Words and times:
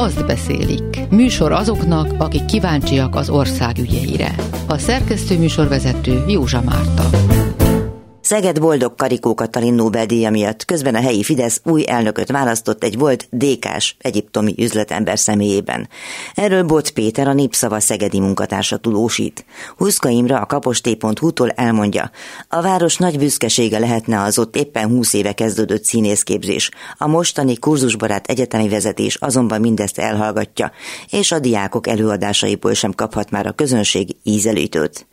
azt 0.00 0.26
beszélik. 0.26 0.98
Műsor 1.10 1.52
azoknak, 1.52 2.14
akik 2.18 2.44
kíváncsiak 2.44 3.14
az 3.14 3.30
ország 3.30 3.78
ügyeire. 3.78 4.34
A 4.66 4.78
szerkesztő 4.78 5.38
műsorvezető 5.38 6.24
Józsa 6.26 6.62
Márta. 6.64 7.04
Szeged 8.30 8.60
boldog 8.60 8.94
Karikó 8.94 9.34
Katalin 9.34 9.74
Nobel-díja 9.74 10.30
miatt 10.30 10.64
közben 10.64 10.94
a 10.94 11.00
helyi 11.00 11.22
Fidesz 11.22 11.60
új 11.64 11.84
elnököt 11.86 12.30
választott 12.30 12.84
egy 12.84 12.98
volt 12.98 13.28
DK-s 13.30 13.94
egyiptomi 13.98 14.54
üzletember 14.58 15.18
személyében. 15.18 15.88
Erről 16.34 16.62
Bot 16.62 16.90
Péter 16.90 17.28
a 17.28 17.32
Népszava 17.32 17.80
szegedi 17.80 18.20
munkatársa 18.20 18.76
tudósít. 18.76 19.44
Huszka 19.76 20.08
Imre 20.08 20.36
a 20.36 20.46
kaposté.hu-tól 20.46 21.50
elmondja, 21.50 22.10
a 22.48 22.62
város 22.62 22.96
nagy 22.96 23.18
büszkesége 23.18 23.78
lehetne 23.78 24.22
az 24.22 24.38
ott 24.38 24.56
éppen 24.56 24.88
20 24.88 25.12
éve 25.12 25.32
kezdődött 25.32 25.84
színészképzés. 25.84 26.70
A 26.98 27.06
mostani 27.06 27.58
kurzusbarát 27.58 28.26
egyetemi 28.26 28.68
vezetés 28.68 29.14
azonban 29.14 29.60
mindezt 29.60 29.98
elhallgatja, 29.98 30.72
és 31.10 31.32
a 31.32 31.38
diákok 31.38 31.86
előadásaiból 31.86 32.74
sem 32.74 32.92
kaphat 32.92 33.30
már 33.30 33.46
a 33.46 33.52
közönség 33.52 34.16
ízelítőt. 34.22 35.06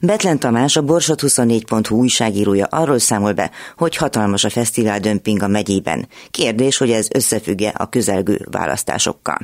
Betlen 0.00 0.38
Tamás, 0.38 0.76
a 0.76 0.82
Borsot24.hu 0.82 1.96
újságírója 1.96 2.66
arról 2.70 2.98
számol 2.98 3.32
be, 3.32 3.50
hogy 3.76 3.96
hatalmas 3.96 4.44
a 4.44 4.50
fesztivál 4.50 4.98
dömping 4.98 5.42
a 5.42 5.48
megyében. 5.48 6.08
Kérdés, 6.30 6.76
hogy 6.76 6.90
ez 6.90 7.08
összefügge 7.14 7.68
a 7.68 7.88
közelgő 7.88 8.46
választásokkal. 8.50 9.38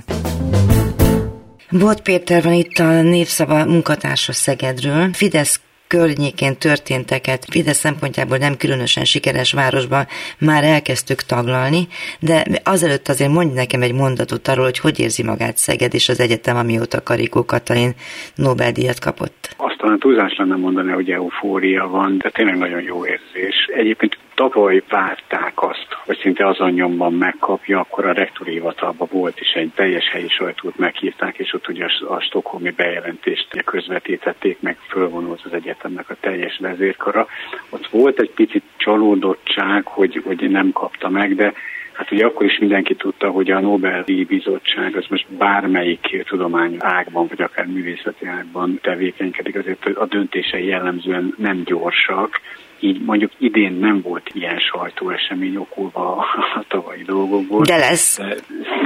Bot 1.70 2.00
Péter 2.00 2.42
van 2.42 2.52
itt 2.52 2.78
a 2.78 3.02
Népszava 3.02 3.64
munkatársa 3.64 4.32
Szegedről. 4.32 5.12
Fidesz 5.12 5.60
környékén 5.94 6.54
történteket 6.58 7.44
Fidesz 7.50 7.78
szempontjából 7.78 8.36
nem 8.36 8.56
különösen 8.56 9.04
sikeres 9.04 9.52
városban 9.52 10.04
már 10.38 10.64
elkezdtük 10.64 11.20
taglalni, 11.32 11.82
de 12.20 12.44
azelőtt 12.64 13.08
azért 13.08 13.30
mondj 13.30 13.54
nekem 13.54 13.82
egy 13.82 13.94
mondatot 13.94 14.48
arról, 14.48 14.64
hogy 14.64 14.78
hogy 14.78 15.00
érzi 15.00 15.22
magát 15.22 15.56
Szeged 15.56 15.94
és 15.94 16.08
az 16.08 16.20
egyetem, 16.20 16.56
amióta 16.56 17.02
Karikó 17.02 17.44
Katalin 17.44 17.92
Nobel-díjat 18.34 18.98
kapott. 18.98 19.54
Azt 19.56 19.78
talán 19.78 19.98
túlzás 19.98 20.36
lenne 20.36 20.56
mondani, 20.56 20.92
hogy 20.92 21.10
eufória 21.10 21.88
van, 21.88 22.18
de 22.18 22.30
tényleg 22.30 22.58
nagyon 22.58 22.82
jó 22.82 23.06
érzés. 23.06 23.56
Egyébként 23.76 24.18
tavaly 24.48 24.82
várták 24.88 25.62
azt, 25.62 25.86
hogy 26.04 26.18
szinte 26.18 26.46
azon 26.46 26.70
nyomban 26.70 27.12
megkapja, 27.12 27.80
akkor 27.80 28.06
a 28.06 28.12
rektori 28.12 28.52
hivatalban 28.52 29.08
volt 29.12 29.40
is 29.40 29.52
egy 29.52 29.70
teljes 29.74 30.08
helyi 30.10 30.28
sajtót 30.28 30.78
meghívták, 30.78 31.38
és 31.38 31.52
ott 31.52 31.68
ugye 31.68 31.84
a, 31.84 32.12
a 32.14 32.20
stokholmi 32.20 32.70
bejelentést 32.70 33.62
közvetítették, 33.64 34.60
meg 34.60 34.76
fölvonult 34.88 35.40
az 35.44 35.52
egyetemnek 35.52 36.10
a 36.10 36.16
teljes 36.20 36.58
vezérkara. 36.58 37.26
Ott 37.70 37.86
volt 37.86 38.20
egy 38.20 38.30
picit 38.30 38.62
csalódottság, 38.76 39.86
hogy, 39.86 40.22
hogy 40.24 40.50
nem 40.50 40.72
kapta 40.72 41.08
meg, 41.08 41.34
de 41.34 41.52
Hát 41.92 42.10
ugye 42.10 42.24
akkor 42.24 42.46
is 42.46 42.58
mindenki 42.58 42.94
tudta, 42.94 43.30
hogy 43.30 43.50
a 43.50 43.60
Nobel-díj 43.60 44.24
bizottság 44.24 44.96
az 44.96 45.04
most 45.08 45.26
bármelyik 45.38 46.24
tudomány 46.28 46.76
ágban, 46.78 47.26
vagy 47.26 47.42
akár 47.42 47.66
művészeti 47.66 48.26
ágban 48.26 48.78
tevékenykedik, 48.82 49.56
azért 49.56 49.86
a 49.86 50.06
döntései 50.06 50.66
jellemzően 50.66 51.34
nem 51.38 51.62
gyorsak, 51.64 52.40
így 52.80 53.00
mondjuk 53.00 53.32
idén 53.38 53.72
nem 53.72 54.00
volt 54.00 54.30
ilyen 54.32 54.58
sajtóesemény 54.58 55.56
okulva 55.56 56.16
a 56.16 56.24
tavalyi 56.68 57.02
dolgokból. 57.02 57.62
De 57.62 57.76
lesz. 57.76 58.18
De 58.18 58.34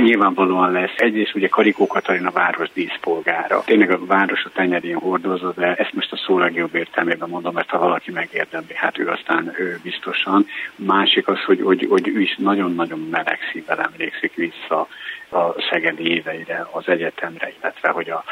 nyilvánvalóan 0.03 0.73
lesz. 0.73 0.95
Egyrészt 0.97 1.35
ugye 1.35 1.49
Karikó 1.49 1.87
Katalin 1.87 2.27
a 2.27 2.31
város 2.31 2.69
díszpolgára. 2.73 3.63
Tényleg 3.65 3.91
a 3.91 4.07
város 4.07 4.45
a 4.45 4.51
tenyerén 4.55 4.97
hordozza, 4.97 5.53
de 5.57 5.75
ezt 5.75 5.93
most 5.93 6.13
a 6.13 6.17
szó 6.27 6.39
legjobb 6.39 6.75
értelmében 6.75 7.29
mondom, 7.29 7.55
mert 7.55 7.71
ha 7.71 7.79
valaki 7.79 8.11
megérdemli, 8.11 8.75
hát 8.75 8.99
ő 8.99 9.09
aztán 9.09 9.55
ő 9.59 9.79
biztosan. 9.83 10.47
Másik 10.77 11.29
az, 11.29 11.39
hogy, 11.47 11.61
hogy, 11.63 11.87
hogy 11.89 12.09
ő 12.09 12.21
is 12.21 12.37
nagyon-nagyon 12.39 13.09
meleg 13.11 13.39
szívvel 13.53 13.81
emlékszik 13.81 14.35
vissza 14.35 14.89
a 15.31 15.55
Szegedi 15.71 16.11
éveire, 16.11 16.69
az 16.71 16.89
egyetemre, 16.89 17.53
illetve 17.61 17.89
hogy 17.89 18.11
a, 18.11 18.25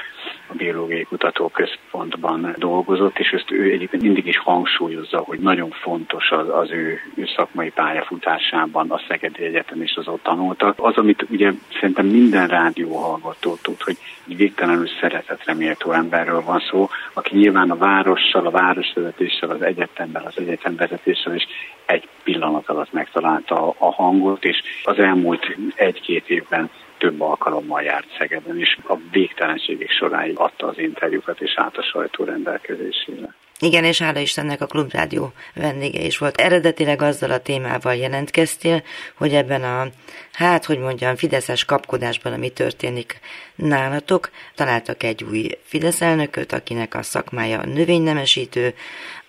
a 0.46 0.54
Biológiai 0.54 1.02
Kutatóközpontban 1.02 2.54
dolgozott, 2.58 3.18
és 3.18 3.30
ezt 3.30 3.50
ő 3.50 3.70
egyébként 3.70 4.02
mindig 4.02 4.26
is 4.26 4.38
hangsúlyozza, 4.38 5.18
hogy 5.18 5.38
nagyon 5.38 5.70
fontos 5.70 6.30
az, 6.30 6.48
az 6.48 6.70
ő, 6.70 7.00
ő 7.14 7.28
szakmai 7.36 7.70
pályafutásában 7.70 8.90
a 8.90 9.00
Szegedi 9.08 9.44
Egyetem 9.44 9.82
és 9.82 9.94
az 9.96 10.08
ott 10.08 10.22
tanultak. 10.22 10.74
Az, 10.76 10.96
amit 10.96 11.26
ugye 11.30 11.52
szerintem 11.80 12.06
minden 12.06 12.48
rádió 12.48 12.96
hallgató 12.96 13.56
tud, 13.62 13.82
hogy 13.82 13.96
egy 14.28 14.36
végtelenül 14.36 14.88
szeretetre 15.00 15.54
méltó 15.54 15.92
emberről 15.92 16.42
van 16.42 16.62
szó, 16.70 16.88
aki 17.12 17.36
nyilván 17.36 17.70
a 17.70 17.76
várossal, 17.76 18.46
a 18.46 18.50
városvezetéssel, 18.50 19.50
az 19.50 19.62
egyetemmel, 19.62 20.24
az 20.26 20.38
egyetemvezetéssel 20.38 21.34
is 21.34 21.46
egy 21.86 22.08
pillanat 22.22 22.68
alatt 22.68 22.92
megtalálta 22.92 23.74
a 23.78 23.92
hangot, 23.92 24.44
és 24.44 24.62
az 24.84 24.98
elmúlt 24.98 25.56
egy-két 25.74 26.30
évben 26.30 26.70
több 27.02 27.20
alkalommal 27.20 27.82
járt 27.82 28.06
Szegeden, 28.18 28.58
és 28.58 28.78
a 28.88 28.96
végtelenségek 29.10 29.90
soráig 29.90 30.38
adta 30.38 30.66
az 30.66 30.78
interjúkat, 30.78 31.40
és 31.40 31.52
át 31.56 31.76
a 31.76 31.82
sajtó 31.82 32.24
rendelkezésére. 32.24 33.34
Igen, 33.58 33.84
és 33.84 34.02
hála 34.02 34.18
Istennek 34.18 34.60
a 34.60 34.66
Klubrádió 34.66 35.32
vendége 35.54 36.00
is 36.00 36.18
volt. 36.18 36.40
Eredetileg 36.40 37.02
azzal 37.02 37.30
a 37.30 37.42
témával 37.42 37.94
jelentkeztél, 37.94 38.82
hogy 39.14 39.34
ebben 39.34 39.62
a, 39.62 39.86
hát, 40.32 40.64
hogy 40.64 40.78
mondjam, 40.78 41.16
fideszes 41.16 41.64
kapkodásban, 41.64 42.32
ami 42.32 42.50
történik 42.50 43.20
nálatok, 43.54 44.30
találtak 44.54 45.02
egy 45.02 45.24
új 45.24 45.48
Fidesz 45.64 46.00
elnököt, 46.00 46.52
akinek 46.52 46.94
a 46.94 47.02
szakmája 47.02 47.64
növénynemesítő, 47.64 48.74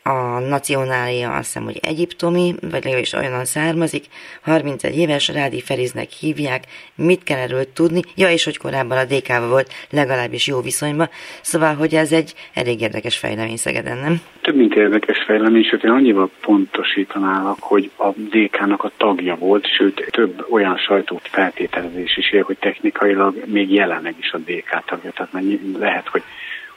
a 0.03 0.39
nacionália 0.39 1.31
azt 1.31 1.45
hiszem, 1.45 1.63
hogy 1.63 1.79
egyiptomi, 1.81 2.55
vagy 2.61 2.83
legalábbis 2.83 3.13
olyan 3.13 3.45
származik, 3.45 4.05
31 4.41 4.97
éves, 4.97 5.27
Rádi 5.27 5.61
Feriznek 5.61 6.09
hívják, 6.09 6.63
mit 6.95 7.23
kell 7.23 7.37
erről 7.37 7.73
tudni, 7.73 8.01
ja, 8.15 8.29
és 8.29 8.43
hogy 8.43 8.57
korábban 8.57 8.97
a 8.97 9.05
DK-val 9.05 9.47
volt 9.47 9.73
legalábbis 9.89 10.47
jó 10.47 10.61
viszonyban, 10.61 11.09
szóval, 11.41 11.75
hogy 11.75 11.93
ez 11.93 12.11
egy 12.11 12.33
elég 12.53 12.81
érdekes 12.81 13.17
fejlemény 13.17 13.57
Szegeden, 13.57 13.97
nem? 13.97 14.21
Több 14.41 14.55
mint 14.55 14.75
érdekes 14.75 15.23
fejlemény, 15.25 15.63
sőt, 15.63 15.83
én 15.83 15.91
annyival 15.91 16.29
pontosítanálak, 16.41 17.57
hogy 17.59 17.91
a 17.97 18.09
DK-nak 18.09 18.83
a 18.83 18.91
tagja 18.97 19.35
volt, 19.35 19.67
sőt, 19.67 20.07
több 20.11 20.45
olyan 20.49 20.77
sajtót 20.77 21.27
feltételezés 21.31 22.17
is 22.17 22.31
él, 22.31 22.43
hogy 22.43 22.57
technikailag 22.57 23.35
még 23.45 23.73
jelenleg 23.73 24.15
is 24.19 24.31
a 24.31 24.37
DK 24.37 24.83
tagja, 24.85 25.11
tehát 25.11 25.33
lehet, 25.79 26.07
hogy 26.07 26.23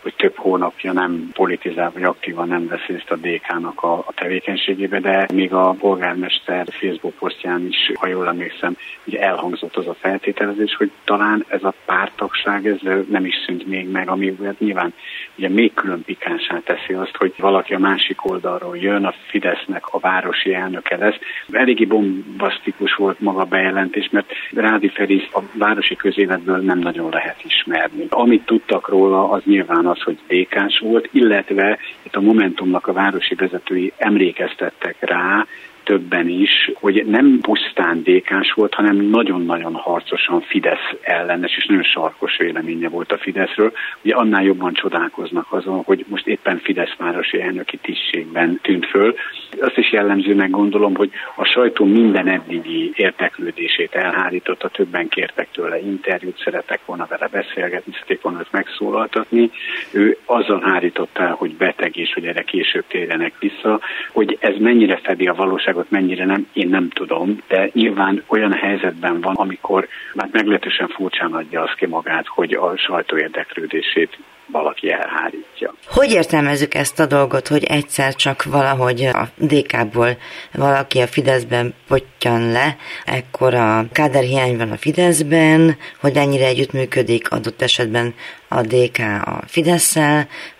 hogy 0.06 0.14
több 0.16 0.36
hónapja 0.36 0.92
nem 0.92 1.30
politizál, 1.32 1.90
vagy 1.94 2.02
aktívan 2.02 2.48
nem 2.48 2.66
vesz 2.66 2.86
részt 2.86 3.10
a 3.10 3.16
DK-nak 3.16 3.82
a, 3.82 3.92
a 3.92 4.12
tevékenységébe, 4.14 5.00
de 5.00 5.26
még 5.32 5.52
a 5.52 5.76
polgármester 5.78 6.66
Facebook 6.70 7.14
posztján 7.14 7.66
is, 7.66 7.92
ha 7.94 8.06
jól 8.06 8.26
emlékszem, 8.26 8.76
ugye 9.04 9.20
elhangzott 9.20 9.76
az 9.76 9.86
a 9.86 9.94
feltételezés, 9.94 10.74
hogy 10.74 10.90
talán 11.04 11.44
ez 11.48 11.62
a 11.64 11.74
pártagság 11.84 12.66
ez 12.66 13.04
nem 13.08 13.24
is 13.24 13.34
szűnt 13.46 13.66
még 13.66 13.90
meg, 13.90 14.08
ami 14.08 14.36
hát 14.44 14.60
nyilván 14.60 14.94
ugye 15.36 15.48
még 15.48 15.74
külön 15.74 16.02
pikánsá 16.04 16.60
teszi 16.64 16.92
azt, 16.92 17.16
hogy 17.16 17.32
valaki 17.38 17.74
a 17.74 17.78
másik 17.78 18.30
oldalról 18.30 18.76
jön, 18.76 19.04
a 19.04 19.14
Fidesznek 19.28 19.86
a 19.90 19.98
városi 19.98 20.54
elnöke 20.54 20.96
lesz. 20.96 21.18
Eléggé 21.50 21.84
bombasztikus 21.84 22.94
volt 22.94 23.20
maga 23.20 23.40
a 23.40 23.44
bejelentés, 23.44 24.08
mert 24.12 24.30
Rádi 24.54 24.88
Ferisz 24.88 25.28
a 25.32 25.40
városi 25.52 25.96
közéletből 25.96 26.58
nem 26.58 26.78
nagyon 26.78 27.10
lehet 27.10 27.44
ismerni. 27.44 28.06
Amit 28.08 28.44
tudtak 28.44 28.88
róla, 28.88 29.30
az 29.30 29.42
nyilván 29.44 29.86
az, 29.86 29.95
hogy 30.02 30.18
dk 30.26 30.78
volt, 30.80 31.08
illetve 31.12 31.78
itt 32.02 32.16
a 32.16 32.20
Momentumnak 32.20 32.86
a 32.86 32.92
városi 32.92 33.34
vezetői 33.34 33.92
emlékeztettek 33.96 34.96
rá, 35.00 35.46
többen 35.86 36.28
is, 36.28 36.70
hogy 36.74 37.06
nem 37.06 37.38
pusztán 37.40 38.02
dékás 38.02 38.52
volt, 38.52 38.74
hanem 38.74 38.96
nagyon-nagyon 38.96 39.74
harcosan 39.74 40.40
Fidesz 40.40 40.88
ellenes, 41.02 41.56
és 41.56 41.66
nagyon 41.66 41.82
sarkos 41.82 42.36
véleménye 42.36 42.88
volt 42.88 43.12
a 43.12 43.18
Fideszről. 43.18 43.72
Ugye 44.02 44.14
annál 44.14 44.42
jobban 44.42 44.72
csodálkoznak 44.72 45.52
azon, 45.52 45.82
hogy 45.84 46.04
most 46.08 46.26
éppen 46.26 46.58
Fidesz 46.58 46.94
városi 46.98 47.40
elnöki 47.40 47.76
tisztségben 47.76 48.58
tűnt 48.62 48.86
föl. 48.86 49.14
Azt 49.60 49.76
is 49.76 49.92
jellemzőnek 49.92 50.50
gondolom, 50.50 50.94
hogy 50.94 51.10
a 51.36 51.44
sajtó 51.44 51.84
minden 51.84 52.28
eddigi 52.28 52.92
érdeklődését 52.94 53.94
elhárította, 53.94 54.68
többen 54.68 55.08
kértek 55.08 55.48
tőle 55.52 55.80
interjút, 55.80 56.40
szeretek 56.44 56.80
volna 56.84 57.06
vele 57.08 57.28
beszélgetni, 57.32 57.92
szerették 57.92 58.20
volna 58.20 58.38
őt 58.38 58.52
megszólaltatni. 58.52 59.50
Ő 59.92 60.18
azzal 60.24 60.60
hárította 60.60 61.34
hogy 61.36 61.56
beteg 61.56 61.96
és 61.96 62.12
hogy 62.14 62.26
erre 62.26 62.42
később 62.42 62.84
térjenek 62.88 63.32
vissza, 63.38 63.80
hogy 64.12 64.36
ez 64.40 64.54
mennyire 64.58 64.96
fedi 64.96 65.26
a 65.26 65.34
valóság 65.34 65.75
valóságot 65.76 65.90
mennyire 65.90 66.24
nem, 66.24 66.46
én 66.52 66.68
nem 66.68 66.88
tudom, 66.88 67.42
de 67.48 67.70
nyilván 67.72 68.22
olyan 68.26 68.52
helyzetben 68.52 69.20
van, 69.20 69.34
amikor 69.34 69.88
már 70.14 70.28
meglehetősen 70.32 70.88
furcsán 70.88 71.32
adja 71.32 71.62
azt 71.62 71.74
ki 71.74 71.86
magát, 71.86 72.26
hogy 72.26 72.52
a 72.52 72.76
sajtó 72.76 73.16
érdeklődését 73.16 74.18
valaki 74.56 74.90
elhárítja. 74.90 75.74
Hogy 75.86 76.10
értelmezzük 76.10 76.74
ezt 76.74 77.00
a 77.00 77.06
dolgot, 77.06 77.48
hogy 77.48 77.64
egyszer 77.64 78.14
csak 78.14 78.44
valahogy 78.44 79.04
a 79.04 79.28
DK-ból 79.36 80.16
valaki 80.52 81.00
a 81.00 81.06
Fideszben 81.06 81.74
potyan 81.88 82.52
le, 82.52 82.76
ekkor 83.04 83.54
a 83.54 83.84
káderhiány 83.92 84.56
van 84.56 84.70
a 84.70 84.76
Fideszben, 84.76 85.76
hogy 86.00 86.16
ennyire 86.16 86.46
együttműködik 86.46 87.30
adott 87.30 87.62
esetben 87.62 88.14
a 88.48 88.60
DK 88.60 88.98
a 89.24 89.40
fidesz 89.46 89.96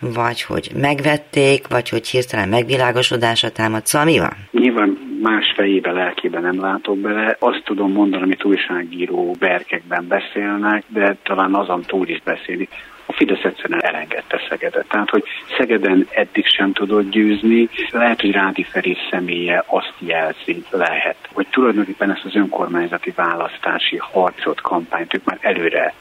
vagy 0.01 0.43
hogy 0.43 0.71
megvették, 0.81 1.69
vagy 1.69 1.89
hogy 1.89 2.09
hirtelen 2.09 2.49
megvilágosodása 2.49 3.51
támad. 3.51 3.87
Szóval 3.87 4.07
mi 4.07 4.19
van? 4.19 4.33
Nyilván 4.51 4.99
más 5.23 5.53
fejébe, 5.57 5.93
lelkébe 5.93 6.41
nem 6.41 6.61
látok 6.61 6.99
bele. 6.99 7.37
Azt 7.39 7.63
tudom 7.65 7.93
mondani, 7.93 8.23
amit 8.23 8.45
újságíró 8.45 9.37
berkekben 9.39 10.07
beszélnek, 10.09 10.85
de 10.89 11.17
talán 11.23 11.55
azon 11.55 11.83
túl 11.83 12.09
is 12.09 12.21
beszélik, 12.25 12.71
a 13.07 13.13
Fidesz 13.13 13.45
egyszerűen 13.45 13.85
elengedte 13.85 14.41
Szegedet. 14.49 14.87
Tehát, 14.89 15.11
hogy 15.11 15.25
Szegeden 15.59 16.07
eddig 16.11 16.47
sem 16.47 16.73
tudott 16.73 17.11
győzni, 17.11 17.69
lehet, 17.91 18.21
hogy 18.21 18.31
Rádi 18.31 18.63
Feri 18.63 18.97
személye 19.11 19.65
azt 19.67 19.95
jelzi, 19.99 20.63
lehet, 20.71 21.17
hogy 21.33 21.47
tulajdonképpen 21.51 22.11
ezt 22.11 22.25
az 22.25 22.35
önkormányzati 22.35 23.13
választási 23.17 23.97
harcot, 23.97 24.61
kampányt 24.61 25.15
ők 25.15 25.25
már 25.25 25.39
előre 25.41 25.95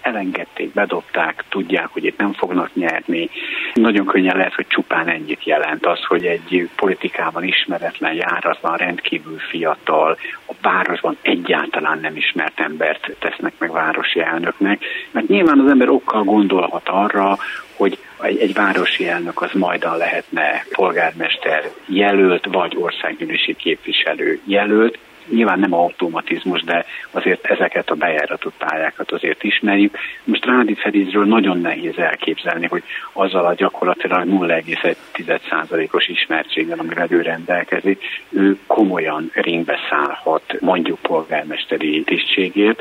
elengedték, 0.00 0.72
bedobták, 0.72 1.44
tudják, 1.48 1.86
hogy 1.86 2.04
itt 2.04 2.18
nem 2.18 2.32
fognak 2.32 2.74
nyerni. 2.74 3.30
Nagyon 3.74 4.06
könnyen 4.06 4.36
lehet, 4.36 4.54
hogy 4.54 4.66
csupán 4.66 5.08
ennyit 5.08 5.44
jelent 5.44 5.86
az, 5.86 6.04
hogy 6.04 6.26
egy 6.26 6.68
politikában 6.76 7.44
ismeretlen, 7.44 8.14
járatlan, 8.14 8.76
rendkívül 8.76 9.38
fiatal, 9.38 10.18
a 10.46 10.52
városban 10.62 11.16
egyáltalán 11.22 11.98
nem 12.00 12.16
ismert 12.16 12.60
embert 12.60 13.10
tesznek 13.18 13.52
meg 13.58 13.72
városi 13.72 14.20
elnöknek, 14.20 14.84
mert 15.10 15.28
nyilván 15.28 15.58
az 15.58 15.70
ember 15.70 15.88
okkal 15.88 16.22
gondolhat 16.22 16.88
arra, 16.88 17.38
hogy 17.76 17.98
egy, 18.20 18.38
egy 18.38 18.52
városi 18.54 19.08
elnök 19.08 19.42
az 19.42 19.52
majdan 19.52 19.96
lehetne 19.96 20.64
polgármester 20.70 21.70
jelölt, 21.86 22.46
vagy 22.46 22.76
országgyűlési 22.78 23.54
képviselő 23.54 24.40
jelölt, 24.44 24.98
nyilván 25.30 25.58
nem 25.58 25.74
automatizmus, 25.74 26.62
de 26.62 26.84
azért 27.10 27.46
ezeket 27.46 27.90
a 27.90 27.94
bejáratott 27.94 28.54
pályákat 28.58 29.12
azért 29.12 29.42
ismerjük. 29.44 29.96
Most 30.24 30.44
Rádi 30.44 30.74
Felizről 30.74 31.24
nagyon 31.24 31.60
nehéz 31.60 31.98
elképzelni, 31.98 32.66
hogy 32.66 32.82
azzal 33.12 33.46
a 33.46 33.54
gyakorlatilag 33.54 34.26
0,1%-os 34.28 36.06
ismertséggel, 36.06 36.78
amivel 36.78 37.06
ő 37.10 37.22
rendelkezik, 37.22 38.02
ő 38.28 38.58
komolyan 38.66 39.30
ringbe 39.34 39.78
szállhat 39.90 40.60
mondjuk 40.60 40.98
polgármesteri 40.98 42.02
tisztségért. 42.02 42.80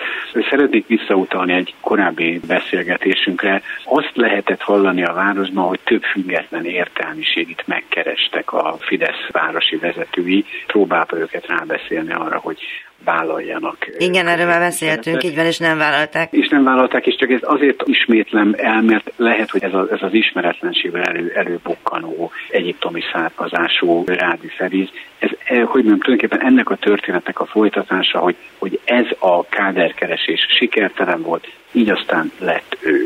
Szeretnék 0.49 0.87
visszautalni 0.87 1.53
egy 1.53 1.73
korábbi 1.79 2.39
beszélgetésünkre. 2.47 3.61
Azt 3.83 4.11
lehetett 4.13 4.61
hallani 4.61 5.03
a 5.03 5.13
városban, 5.13 5.67
hogy 5.67 5.79
több 5.83 6.03
független 6.03 6.65
értelmiségit 6.65 7.63
megkerestek 7.65 8.53
a 8.53 8.77
Fidesz 8.79 9.27
városi 9.31 9.75
vezetői, 9.75 10.45
próbálva 10.67 11.17
őket 11.17 11.47
rábeszélni 11.47 12.13
arra, 12.13 12.36
arra, 12.37 12.39
hogy 12.39 12.57
vállaljanak. 13.03 13.77
Igen, 13.97 14.27
erről 14.27 14.45
már 14.45 14.59
beszéltünk, 14.59 15.23
így 15.23 15.35
van, 15.35 15.45
és 15.45 15.57
nem 15.57 15.77
vállalták. 15.77 16.31
És 16.31 16.47
nem 16.47 16.63
vállalták, 16.63 17.05
és 17.05 17.15
csak 17.15 17.31
ez 17.31 17.39
azért 17.41 17.83
ismétlem 17.85 18.53
el, 18.57 18.81
mert 18.81 19.11
lehet, 19.15 19.49
hogy 19.49 19.63
ez, 19.63 19.73
a, 19.73 19.87
ez 19.91 20.01
az 20.01 20.13
ismeretlenségből 20.13 21.01
elő, 21.01 21.31
előbukkanó 21.35 22.31
egyiptomi 22.49 23.01
származású 23.11 24.03
rádi 24.05 24.47
feriz, 24.47 24.89
ez, 25.19 25.29
eh, 25.29 25.65
hogy 25.65 25.83
mondjam, 25.83 25.99
tulajdonképpen 25.99 26.47
ennek 26.47 26.69
a 26.69 26.75
történetnek 26.75 27.39
a 27.39 27.45
folytatása, 27.45 28.19
hogy, 28.19 28.35
hogy 28.57 28.79
ez 28.83 29.05
a 29.19 29.45
káderkeresés 29.45 30.47
sikertelen 30.57 31.21
volt, 31.21 31.47
így 31.71 31.89
aztán 31.89 32.31
lett 32.39 32.77
ő. 32.81 33.05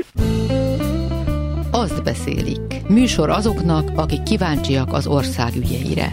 Azt 1.72 2.04
beszélik. 2.04 2.60
Műsor 2.90 3.30
azoknak, 3.30 3.90
akik 3.96 4.24
kíváncsiak 4.24 4.94
az 4.94 5.08
ország 5.08 5.52
ügyeire. 5.56 6.08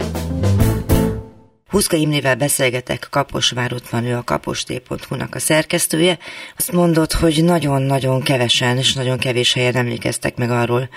Huszka 1.69 1.97
Imrével 1.97 2.35
beszélgetek, 2.35 3.07
Kaposvár 3.11 3.73
ott 3.73 3.87
van 3.87 4.05
ő 4.05 4.15
a 4.15 4.23
kapostéphu-nak 4.25 5.35
a 5.35 5.39
szerkesztője. 5.39 6.17
Azt 6.57 6.71
mondott, 6.71 7.11
hogy 7.11 7.43
nagyon-nagyon 7.43 8.21
kevesen 8.21 8.77
és 8.77 8.93
nagyon 8.93 9.17
kevés 9.17 9.53
helyen 9.53 9.75
emlékeztek 9.75 10.37
meg 10.37 10.49
arról, 10.49 10.89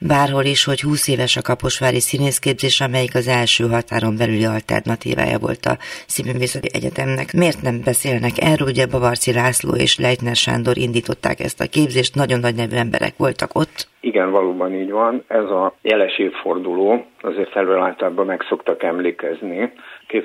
bárhol 0.00 0.44
is, 0.44 0.64
hogy 0.64 0.80
20 0.80 1.08
éves 1.08 1.36
a 1.36 1.42
Kaposvári 1.42 2.00
színészképzés, 2.00 2.80
amelyik 2.80 3.14
az 3.14 3.28
első 3.28 3.68
határon 3.68 4.16
belüli 4.16 4.44
alternatívája 4.44 5.38
volt 5.38 5.66
a 5.66 5.76
Színművészeti 6.06 6.68
Egyetemnek. 6.72 7.32
Miért 7.32 7.62
nem 7.62 7.80
beszélnek 7.84 8.32
erről? 8.40 8.68
Ugye 8.68 8.86
Bavarci 8.86 9.32
László 9.32 9.74
és 9.74 9.98
Leitner 9.98 10.36
Sándor 10.36 10.76
indították 10.76 11.40
ezt 11.40 11.60
a 11.60 11.68
képzést, 11.68 12.14
nagyon 12.14 12.40
nagy 12.40 12.54
nevű 12.54 12.76
emberek 12.76 13.14
voltak 13.16 13.50
ott. 13.54 13.88
Igen, 14.00 14.30
valóban 14.30 14.74
így 14.74 14.90
van. 14.90 15.24
Ez 15.28 15.44
a 15.44 15.74
jeles 15.82 16.18
évforduló, 16.18 17.06
azért 17.20 17.50
felül 17.50 17.78
általában 17.78 18.26
meg 18.26 18.44
szoktak 18.48 18.82
emlékezni. 18.82 19.72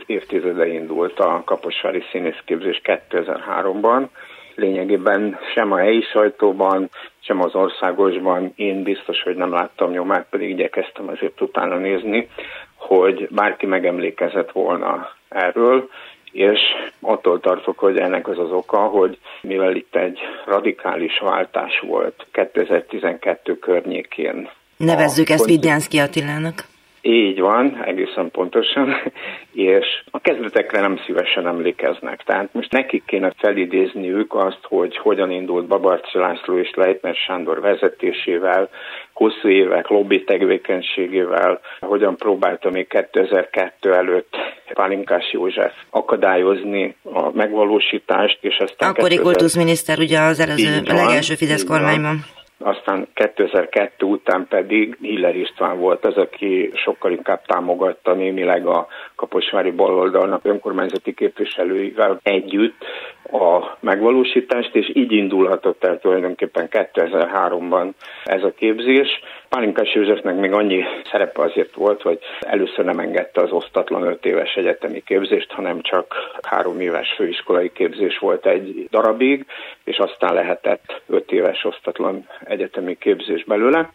Évtizede 0.05 0.67
indult 0.67 1.19
a 1.19 1.41
Kaposvári 1.45 2.03
színészképzés 2.11 2.81
2003-ban, 2.83 4.07
lényegében 4.55 5.39
sem 5.53 5.71
a 5.71 5.77
helyi 5.77 6.01
sajtóban, 6.01 6.89
sem 7.19 7.41
az 7.41 7.55
országosban 7.55 8.53
én 8.55 8.83
biztos, 8.83 9.21
hogy 9.23 9.35
nem 9.35 9.51
láttam 9.51 9.91
nyomát, 9.91 10.27
pedig 10.29 10.49
igyekeztem 10.49 11.07
azért 11.07 11.41
utána 11.41 11.77
nézni, 11.77 12.29
hogy 12.75 13.27
bárki 13.29 13.65
megemlékezett 13.65 14.51
volna 14.51 15.09
erről, 15.29 15.89
és 16.31 16.59
attól 16.99 17.39
tartok, 17.39 17.79
hogy 17.79 17.97
ennek 17.97 18.27
az 18.27 18.39
az 18.39 18.51
oka, 18.51 18.77
hogy 18.77 19.17
mivel 19.41 19.75
itt 19.75 19.95
egy 19.95 20.19
radikális 20.45 21.19
váltás 21.19 21.79
volt 21.87 22.27
2012 22.31 23.59
környékén. 23.59 24.49
Nevezzük 24.77 25.29
ezt 25.29 25.45
Vidjánszki 25.45 25.99
Attilának. 25.99 26.70
Így 27.01 27.39
van, 27.39 27.83
egészen 27.83 28.31
pontosan, 28.31 28.95
és 29.53 29.85
a 30.11 30.19
kezdetekre 30.19 30.79
nem 30.81 30.99
szívesen 31.05 31.47
emlékeznek. 31.47 32.23
Tehát 32.23 32.53
most 32.53 32.71
nekik 32.71 33.03
kéne 33.05 33.33
felidézniük 33.37 34.33
azt, 34.33 34.59
hogy 34.61 34.97
hogyan 34.97 35.31
indult 35.31 35.67
Babarci 35.67 36.17
László 36.17 36.57
és 36.57 36.71
Leitner 36.75 37.15
Sándor 37.15 37.61
vezetésével, 37.61 38.69
hosszú 39.13 39.47
évek 39.47 39.87
lobby 39.87 40.23
tevékenységével, 40.23 41.59
hogyan 41.79 42.15
próbálta 42.15 42.69
még 42.69 42.87
2002 42.87 43.93
előtt 43.93 44.35
Pálinkás 44.73 45.31
József 45.31 45.73
akadályozni 45.89 46.95
a 47.03 47.31
megvalósítást, 47.33 48.37
és 48.41 48.57
aztán... 48.57 48.89
Akkori 48.89 49.15
2000... 49.15 49.23
kultuszminiszter 49.23 49.99
ugye 49.99 50.19
az 50.19 50.39
előző, 50.39 50.81
a 50.85 50.93
legelső 50.93 51.35
Fidesz 51.35 51.63
kormányban 51.63 52.25
aztán 52.63 53.07
2002 53.13 54.03
után 54.03 54.47
pedig 54.49 54.97
Hiller 55.01 55.35
István 55.35 55.79
volt 55.79 56.05
az, 56.05 56.17
aki 56.17 56.71
sokkal 56.73 57.11
inkább 57.11 57.45
támogatta 57.45 58.13
némileg 58.13 58.65
a 58.65 58.87
Kaposvári 59.21 59.71
baloldalnak 59.71 60.45
önkormányzati 60.45 61.13
képviselőivel 61.13 62.19
együtt 62.23 62.85
a 63.31 63.77
megvalósítást, 63.79 64.75
és 64.75 64.91
így 64.93 65.11
indulhatott 65.11 65.83
el 65.83 65.99
tulajdonképpen 65.99 66.67
2003-ban 66.71 67.89
ez 68.23 68.43
a 68.43 68.51
képzés. 68.51 69.07
Pálinkás 69.49 69.93
Józsefnek 69.93 70.35
még 70.35 70.51
annyi 70.51 70.83
szerepe 71.11 71.41
azért 71.41 71.75
volt, 71.75 72.01
hogy 72.01 72.19
először 72.39 72.85
nem 72.85 72.99
engedte 72.99 73.41
az 73.41 73.51
osztatlan 73.51 74.03
öt 74.03 74.25
éves 74.25 74.55
egyetemi 74.55 75.03
képzést, 75.05 75.51
hanem 75.51 75.81
csak 75.81 76.13
három 76.47 76.79
éves 76.79 77.13
főiskolai 77.15 77.71
képzés 77.71 78.17
volt 78.17 78.45
egy 78.45 78.87
darabig, 78.89 79.45
és 79.83 79.97
aztán 79.97 80.33
lehetett 80.33 81.01
öt 81.07 81.31
éves 81.31 81.63
osztatlan 81.63 82.27
egyetemi 82.43 82.97
képzés 82.97 83.43
belőle. 83.43 83.89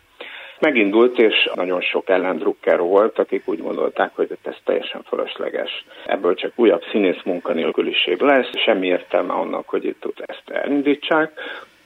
Megindult, 0.60 1.18
és 1.18 1.50
nagyon 1.54 1.80
sok 1.80 2.08
ellendrukker 2.08 2.80
volt, 2.80 3.18
akik 3.18 3.42
úgy 3.44 3.62
gondolták, 3.62 4.10
hogy 4.14 4.38
ez 4.42 4.56
teljesen 4.64 5.02
fölösleges. 5.02 5.84
Ebből 6.06 6.34
csak 6.34 6.52
újabb 6.54 6.82
színész 6.90 7.22
munkanélküliség 7.24 8.20
lesz, 8.20 8.48
semmi 8.64 8.86
értelme 8.86 9.32
annak, 9.32 9.68
hogy 9.68 9.84
itt 9.84 10.04
ezt 10.26 10.50
elindítsák. 10.50 11.40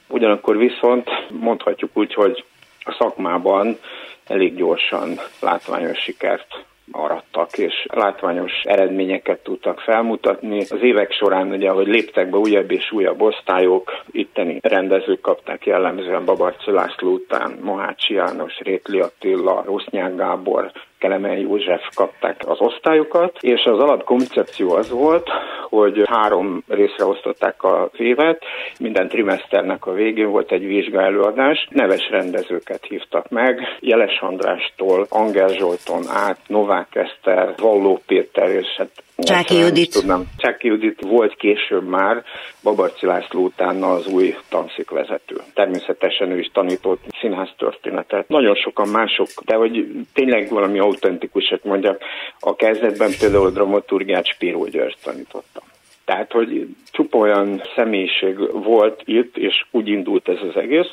Ugyanakkor 0.09 0.57
viszont 0.57 1.11
mondhatjuk 1.31 1.91
úgy, 1.95 2.15
hogy 2.15 2.45
a 2.85 2.97
szakmában 2.99 3.79
elég 4.27 4.57
gyorsan 4.57 5.19
látványos 5.41 5.99
sikert 5.99 6.65
arattak, 7.03 7.59
és 7.59 7.87
látványos 7.95 8.53
eredményeket 8.63 9.43
tudtak 9.43 9.81
felmutatni. 9.81 10.59
Az 10.59 10.83
évek 10.83 11.13
során 11.13 11.51
ugye, 11.51 11.69
ahogy 11.71 11.87
léptek 11.87 12.31
be 12.31 12.37
újabb 12.37 12.71
és 12.71 12.93
újabb 12.93 13.21
osztályok, 13.21 13.93
itteni 14.11 14.59
rendezők 14.63 15.21
kapták 15.21 15.67
jellemzően 15.67 16.25
Babarci 16.25 16.71
László 16.71 17.11
után 17.11 17.59
Mohácsi 17.63 18.15
János, 18.15 18.59
Rétli 18.59 19.01
Attila, 19.01 19.63
Rosznyák 19.67 20.17
Gábor, 20.17 20.71
Kelemen 20.99 21.39
József 21.39 21.95
kapták 21.95 22.41
az 22.47 22.61
osztályokat, 22.61 23.37
és 23.41 23.65
az 23.65 23.79
alapkoncepció 23.79 24.75
az 24.75 24.91
volt, 24.91 25.31
hogy 25.71 26.03
három 26.05 26.63
részre 26.69 27.05
osztották 27.05 27.65
az 27.65 27.89
évet, 27.97 28.43
minden 28.79 29.09
trimeszternek 29.09 29.87
a 29.87 29.93
végén 29.93 30.31
volt 30.31 30.53
egy 30.53 30.67
vizsgaelőadás, 30.67 31.69
neves 31.71 32.11
rendezőket 32.11 32.85
hívtak 32.85 33.29
meg, 33.29 33.61
Jeles 33.81 34.19
Andrástól, 34.21 35.07
Angel 35.09 35.49
Zsolton 35.49 36.03
át, 36.09 36.39
Novák 36.47 36.95
Eszter, 36.95 37.55
Valló 37.57 38.01
Péter, 38.07 38.51
és 38.51 38.67
hát 38.77 38.91
Csáki 39.23 39.57
Judit. 39.59 39.93
Tudnám. 39.93 40.25
Csáki 40.37 40.67
Judit 40.67 41.01
volt 41.01 41.35
később 41.37 41.89
már, 41.89 42.25
Babarci 42.63 43.07
László 43.07 43.45
utána 43.45 43.91
az 43.91 44.07
új 44.07 44.35
tanszékvezető. 44.49 45.37
Természetesen 45.55 46.31
ő 46.31 46.39
is 46.39 46.51
tanított 46.53 47.01
színház 47.21 47.49
történetet. 47.59 48.29
Nagyon 48.29 48.55
sokan 48.55 48.89
mások, 48.89 49.29
de 49.45 49.55
hogy 49.55 49.87
tényleg 50.13 50.49
valami 50.49 50.79
autentikusat 50.79 51.65
mondjak, 51.65 52.03
a 52.41 52.57
kezdetben 52.57 53.11
például 53.21 53.47
a 53.47 53.51
dramaturgiát 53.51 54.27
Spiró 54.27 54.67
György 54.67 54.97
tanítottam. 55.03 55.65
Tehát, 56.05 56.33
hogy 56.33 56.67
csupa 56.93 57.19
olyan 57.19 57.63
személyiség 57.77 58.53
volt 58.53 59.03
itt, 59.05 59.37
és 59.37 59.65
úgy 59.71 59.89
indult 59.89 60.29
ez 60.29 60.39
az 60.49 60.57
egész. 60.57 60.89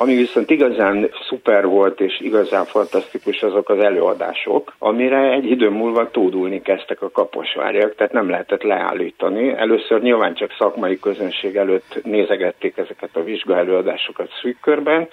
Ami 0.00 0.14
viszont 0.14 0.50
igazán 0.50 1.10
szuper 1.28 1.66
volt 1.66 2.00
és 2.00 2.20
igazán 2.20 2.64
fantasztikus 2.64 3.42
azok 3.42 3.68
az 3.68 3.78
előadások, 3.78 4.74
amire 4.78 5.32
egy 5.32 5.50
idő 5.50 5.68
múlva 5.68 6.10
tódulni 6.10 6.62
kezdtek 6.62 7.02
a 7.02 7.10
kaposváriak, 7.10 7.94
tehát 7.94 8.12
nem 8.12 8.30
lehetett 8.30 8.62
leállítani. 8.62 9.54
Először 9.56 10.02
nyilván 10.02 10.34
csak 10.34 10.54
szakmai 10.58 10.98
közönség 10.98 11.56
előtt 11.56 12.04
nézegették 12.04 12.76
ezeket 12.76 13.10
a 13.16 13.24
vizsgaelőadásokat 13.24 14.30
szűk 14.42 14.60
körben, 14.60 15.08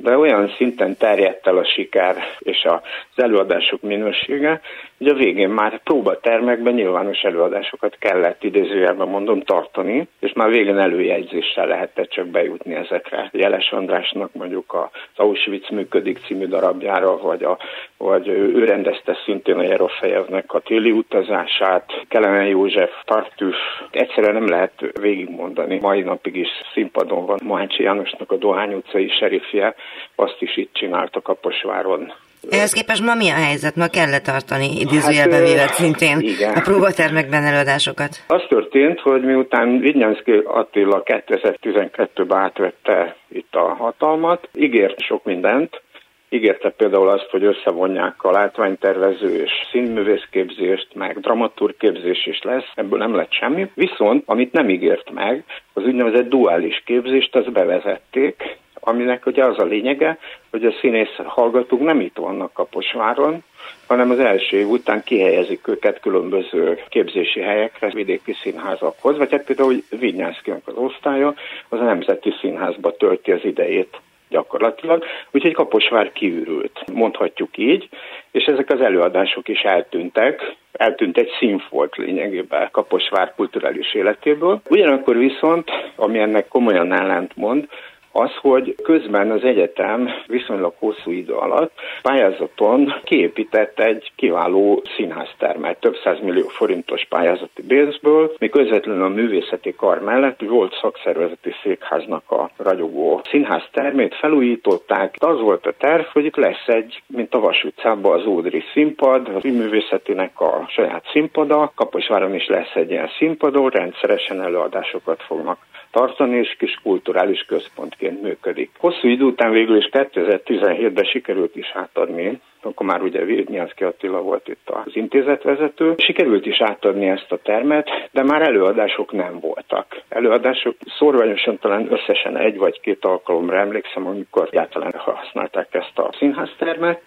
de 0.00 0.16
olyan 0.16 0.54
szinten 0.56 0.96
terjedt 0.96 1.46
el 1.46 1.56
a 1.56 1.64
siker 1.64 2.16
és 2.38 2.64
az 2.64 3.22
előadások 3.22 3.82
minősége, 3.82 4.60
hogy 4.98 5.06
a 5.06 5.14
végén 5.14 5.48
már 5.48 5.82
próbatermekben 5.82 6.74
nyilvános 6.74 7.20
előadásokat 7.20 7.96
kellett 7.98 8.44
idézőjelben 8.44 9.08
mondom 9.08 9.40
tartani, 9.40 10.08
és 10.20 10.32
már 10.32 10.48
végén 10.48 10.78
előjegyzéssel 10.78 11.66
lehetett 11.66 12.08
csak 12.10 12.26
bejutni 12.26 12.74
ezekre. 12.74 13.28
Jeles 13.32 13.72
Andrásnak 13.72 14.27
mondjuk 14.32 14.74
az 14.74 14.88
Auschwitz 15.16 15.70
működik 15.70 16.18
című 16.26 16.46
darabjára, 16.46 17.18
vagy, 17.18 17.42
a, 17.42 17.58
vagy 17.96 18.28
ő 18.28 18.64
rendezte 18.64 19.16
szintén 19.24 19.58
a 19.58 19.62
Jerofejevnek 19.62 20.52
a 20.52 20.60
téli 20.60 20.90
utazását, 20.90 22.04
Kelemen 22.08 22.46
József, 22.46 22.90
Tartüf, 23.04 23.56
egyszerűen 23.90 24.34
nem 24.34 24.48
lehet 24.48 24.98
végigmondani. 25.00 25.78
Mai 25.78 26.00
napig 26.00 26.36
is 26.36 26.48
színpadon 26.74 27.26
van 27.26 27.38
Mohácsi 27.44 27.82
Jánosnak 27.82 28.32
a 28.32 28.36
Dohány 28.36 28.74
utcai 28.74 29.08
serifje, 29.08 29.74
azt 30.14 30.36
is 30.40 30.56
itt 30.56 30.72
csináltak 30.72 31.22
Kaposváron 31.22 32.12
ehhez 32.50 32.72
képest 32.72 33.04
ma 33.04 33.14
mi 33.14 33.30
a 33.30 33.34
helyzet? 33.34 33.76
Ma 33.76 33.86
kellett 33.86 34.22
tartani 34.22 34.80
idézőjelben 34.80 35.38
hát, 35.38 35.48
vévet 35.48 35.72
szintén 35.72 36.20
igen. 36.20 36.54
a 36.54 36.60
próbatermekben 36.60 37.44
előadásokat? 37.44 38.24
Az 38.26 38.42
történt, 38.48 39.00
hogy 39.00 39.22
miután 39.22 39.78
Vignyánszki 39.78 40.32
Attila 40.44 41.02
2012-ben 41.04 42.38
átvette 42.38 43.16
itt 43.28 43.54
a 43.54 43.74
hatalmat, 43.74 44.48
ígért 44.54 45.00
sok 45.00 45.24
mindent, 45.24 45.82
Ígérte 46.30 46.70
például 46.70 47.08
azt, 47.08 47.28
hogy 47.30 47.44
összevonják 47.44 48.22
a 48.22 48.30
látványtervező 48.30 49.42
és 49.42 49.50
színművészképzést, 49.72 50.88
meg 50.94 51.20
dramaturgképzés 51.20 52.26
is 52.26 52.42
lesz, 52.42 52.70
ebből 52.74 52.98
nem 52.98 53.14
lett 53.14 53.32
semmi. 53.32 53.70
Viszont, 53.74 54.22
amit 54.26 54.52
nem 54.52 54.68
ígért 54.68 55.10
meg, 55.10 55.44
az 55.72 55.84
úgynevezett 55.84 56.28
duális 56.28 56.82
képzést, 56.86 57.36
azt 57.36 57.52
bevezették, 57.52 58.57
aminek 58.88 59.26
ugye 59.26 59.44
az 59.44 59.58
a 59.58 59.64
lényege, 59.64 60.18
hogy 60.50 60.64
a 60.64 60.72
színész 60.80 61.14
hallgatók 61.24 61.80
nem 61.80 62.00
itt 62.00 62.16
vannak 62.16 62.52
Kaposváron, 62.52 63.42
hanem 63.86 64.10
az 64.10 64.18
első 64.18 64.56
év 64.56 64.68
után 64.68 65.02
kihelyezik 65.04 65.68
őket 65.68 66.00
különböző 66.00 66.82
képzési 66.88 67.40
helyekre, 67.40 67.90
vidéki 67.90 68.36
színházakhoz, 68.42 69.16
vagy 69.16 69.30
hát 69.30 69.44
például, 69.44 69.68
hogy 69.68 69.98
Vignyánszkinak 69.98 70.62
az 70.64 70.74
osztálya, 70.76 71.34
az 71.68 71.80
a 71.80 71.84
Nemzeti 71.84 72.34
Színházba 72.40 72.96
tölti 72.96 73.32
az 73.32 73.44
idejét 73.44 74.00
gyakorlatilag, 74.28 75.04
úgyhogy 75.30 75.52
Kaposvár 75.52 76.12
kiürült, 76.12 76.84
mondhatjuk 76.92 77.56
így, 77.56 77.88
és 78.30 78.44
ezek 78.44 78.70
az 78.70 78.80
előadások 78.80 79.48
is 79.48 79.60
eltűntek, 79.60 80.56
eltűnt 80.72 81.18
egy 81.18 81.30
színfolt 81.38 81.96
lényegében 81.96 82.68
Kaposvár 82.70 83.32
kulturális 83.36 83.94
életéből. 83.94 84.60
Ugyanakkor 84.68 85.16
viszont, 85.16 85.70
ami 85.96 86.18
ennek 86.18 86.48
komolyan 86.48 86.92
ellent 86.92 87.36
mond, 87.36 87.68
az, 88.12 88.30
hogy 88.40 88.74
közben 88.82 89.30
az 89.30 89.44
egyetem 89.44 90.08
viszonylag 90.26 90.74
hosszú 90.78 91.10
idő 91.10 91.32
alatt 91.32 91.72
pályázaton 92.02 92.94
kiépített 93.04 93.78
egy 93.78 94.12
kiváló 94.16 94.82
színháztermet, 94.96 95.80
több 95.80 95.96
millió 96.22 96.48
forintos 96.48 97.06
pályázati 97.08 97.62
pénzből, 97.62 98.34
mi 98.38 98.48
közvetlenül 98.48 99.04
a 99.04 99.08
művészeti 99.08 99.74
kar 99.74 100.00
mellett 100.00 100.40
volt 100.40 100.78
szakszervezeti 100.80 101.54
székháznak 101.62 102.30
a 102.30 102.50
ragyogó 102.56 103.20
színháztermét 103.30 104.14
felújították. 104.14 105.14
Az 105.18 105.40
volt 105.40 105.66
a 105.66 105.74
terv, 105.78 106.04
hogy 106.12 106.24
itt 106.24 106.36
lesz 106.36 106.66
egy, 106.66 107.02
mint 107.06 107.34
a 107.34 107.40
Vas 107.40 107.64
utcában 107.64 108.18
az 108.18 108.26
Ódri 108.26 108.62
színpad, 108.72 109.28
az 109.28 109.42
művészetének 109.42 110.40
a 110.40 110.64
saját 110.68 111.04
színpada, 111.12 111.72
Kaposváron 111.74 112.34
is 112.34 112.46
lesz 112.46 112.74
egy 112.74 112.90
ilyen 112.90 113.10
színpadon, 113.18 113.68
rendszeresen 113.68 114.42
előadásokat 114.42 115.22
fognak 115.22 115.58
tartani, 115.90 116.36
és 116.36 116.56
kis 116.58 116.80
kulturális 116.82 117.44
központként 117.48 118.22
működik. 118.22 118.70
Hosszú 118.78 119.08
idő 119.08 119.24
után 119.24 119.50
végül 119.50 119.76
is 119.76 119.88
2017-ben 119.92 121.04
sikerült 121.04 121.56
is 121.56 121.70
átadni 121.74 122.40
akkor 122.62 122.86
már 122.86 123.02
ugye 123.02 123.24
Virnyánszki 123.24 123.84
Attila 123.84 124.20
volt 124.20 124.48
itt 124.48 124.70
az 124.70 124.96
intézetvezető. 124.96 125.94
Sikerült 125.96 126.46
is 126.46 126.60
átadni 126.60 127.08
ezt 127.08 127.32
a 127.32 127.36
termet, 127.36 127.88
de 128.10 128.22
már 128.22 128.42
előadások 128.42 129.12
nem 129.12 129.40
voltak. 129.40 130.02
Előadások 130.08 130.76
szorványosan 130.98 131.58
talán 131.58 131.92
összesen 131.92 132.36
egy 132.36 132.56
vagy 132.56 132.80
két 132.80 133.04
alkalomra 133.04 133.58
emlékszem, 133.58 134.06
amikor 134.06 134.48
egyáltalán 134.50 134.94
használták 134.96 135.74
ezt 135.74 135.98
a 135.98 136.14
színháztermet, 136.18 137.02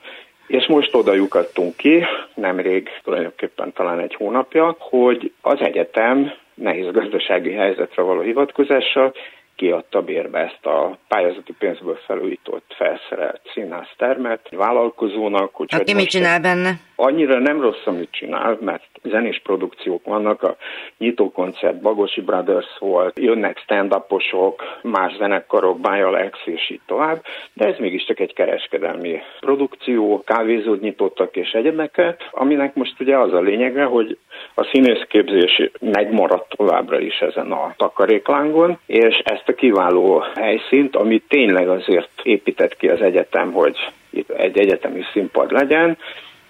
és 0.48 0.68
most 0.68 0.96
oda 0.96 1.14
lyukadtunk 1.14 1.76
ki, 1.76 2.06
nemrég, 2.34 2.90
tulajdonképpen 3.04 3.74
talán 3.74 4.00
egy 4.00 4.16
hónapja, 4.16 4.76
hogy 4.80 5.32
az 5.42 5.60
egyetem 5.60 6.32
nehéz 6.62 6.92
gazdasági 6.92 7.52
helyzetre 7.52 8.02
való 8.02 8.22
hivatkozással 8.22 9.14
kiadta 9.62 10.02
bérbe 10.02 10.40
ezt 10.40 10.66
a 10.66 10.98
pályázati 11.08 11.54
pénzből 11.60 12.00
felújított, 12.06 12.74
felszerelt 12.78 13.42
színháztermet 13.54 14.48
vállalkozónak. 14.52 15.56
Hogy 15.56 15.68
Aki 15.72 15.94
mit 15.94 16.10
csinál 16.10 16.40
benne? 16.40 16.80
Annyira 16.96 17.40
nem 17.40 17.62
rossz, 17.62 17.86
amit 17.86 18.12
csinál, 18.12 18.58
mert 18.62 18.84
zenés 19.04 19.42
produkciók 19.44 20.06
vannak, 20.06 20.44
a 20.44 20.56
nyitókoncert 20.98 21.82
Bagosi 21.82 22.22
Brothers 22.22 22.78
volt, 22.80 23.20
jönnek 23.20 23.58
stand-uposok, 23.58 24.64
más 24.84 25.16
zenekarok, 25.18 25.78
Alex 25.82 26.40
és 26.46 26.70
így 26.70 26.82
tovább, 26.86 27.24
de 27.54 27.66
ez 27.66 27.78
mégiscsak 27.78 28.20
egy 28.20 28.34
kereskedelmi 28.34 29.20
produkció, 29.40 30.24
kávézót 30.26 30.82
nyitottak 30.82 31.36
és 31.36 31.52
egyebeket, 31.52 32.30
aminek 32.32 32.74
most 32.76 33.00
ugye 33.00 33.18
az 33.18 33.34
a 33.34 33.40
lényege, 33.40 33.84
hogy 33.84 34.18
a 34.56 34.64
színészképzés 34.72 35.70
megmaradt 35.80 36.50
továbbra 36.50 37.00
is 37.00 37.20
ezen 37.20 37.52
a 37.52 37.74
takaréklángon, 37.78 38.80
és 38.86 39.22
ezt 39.24 39.50
a 39.52 39.56
kiváló 39.56 40.24
helyszínt, 40.36 40.96
ami 40.96 41.20
tényleg 41.28 41.70
azért 41.70 42.10
épített 42.24 42.78
ki 42.78 42.88
az 42.88 43.02
egyetem, 43.02 43.52
hogy 43.52 43.78
itt 44.10 44.30
egy 44.30 44.58
egyetemi 44.58 45.02
színpad 45.14 45.52
legyen, 45.52 45.98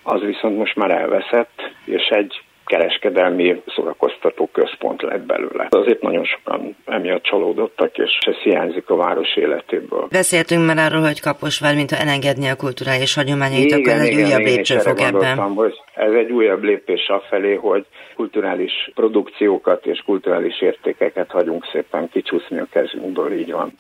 az 0.03 0.21
viszont 0.21 0.57
most 0.57 0.75
már 0.75 0.91
elveszett, 0.91 1.71
és 1.85 2.07
egy 2.07 2.41
kereskedelmi 2.65 3.61
szórakoztató 3.75 4.49
központ 4.51 5.01
lett 5.01 5.25
belőle. 5.25 5.67
Azért 5.69 6.01
nagyon 6.01 6.23
sokan 6.25 6.75
emiatt 6.85 7.23
csalódottak, 7.23 7.97
és 7.97 8.17
ez 8.19 8.35
hiányzik 8.35 8.89
a 8.89 8.95
város 8.95 9.35
életéből. 9.35 10.07
Beszéltünk 10.11 10.65
már 10.65 10.77
arról, 10.77 11.01
hogy 11.01 11.19
Kaposvár, 11.19 11.75
mintha 11.75 11.97
elengedni 11.97 12.47
a 12.49 12.55
kulturális 12.55 13.15
hagyományait, 13.15 13.73
akkor 13.73 13.93
ez 13.93 14.01
egy 14.01 14.21
újabb 14.21 14.41
lépcsőfok 14.41 15.01
ebben. 15.01 15.37
Hogy 15.37 15.73
ez 15.95 16.13
egy 16.13 16.31
újabb 16.31 16.63
lépés 16.63 17.07
afelé, 17.07 17.53
hogy 17.55 17.85
kulturális 18.15 18.91
produkciókat 18.95 19.85
és 19.85 20.01
kulturális 20.05 20.61
értékeket 20.61 21.31
hagyunk 21.31 21.65
szépen 21.71 22.09
kicsúszni 22.09 22.59
a 22.59 22.67
kezünkből, 22.71 23.33
így 23.33 23.51
van. 23.51 23.73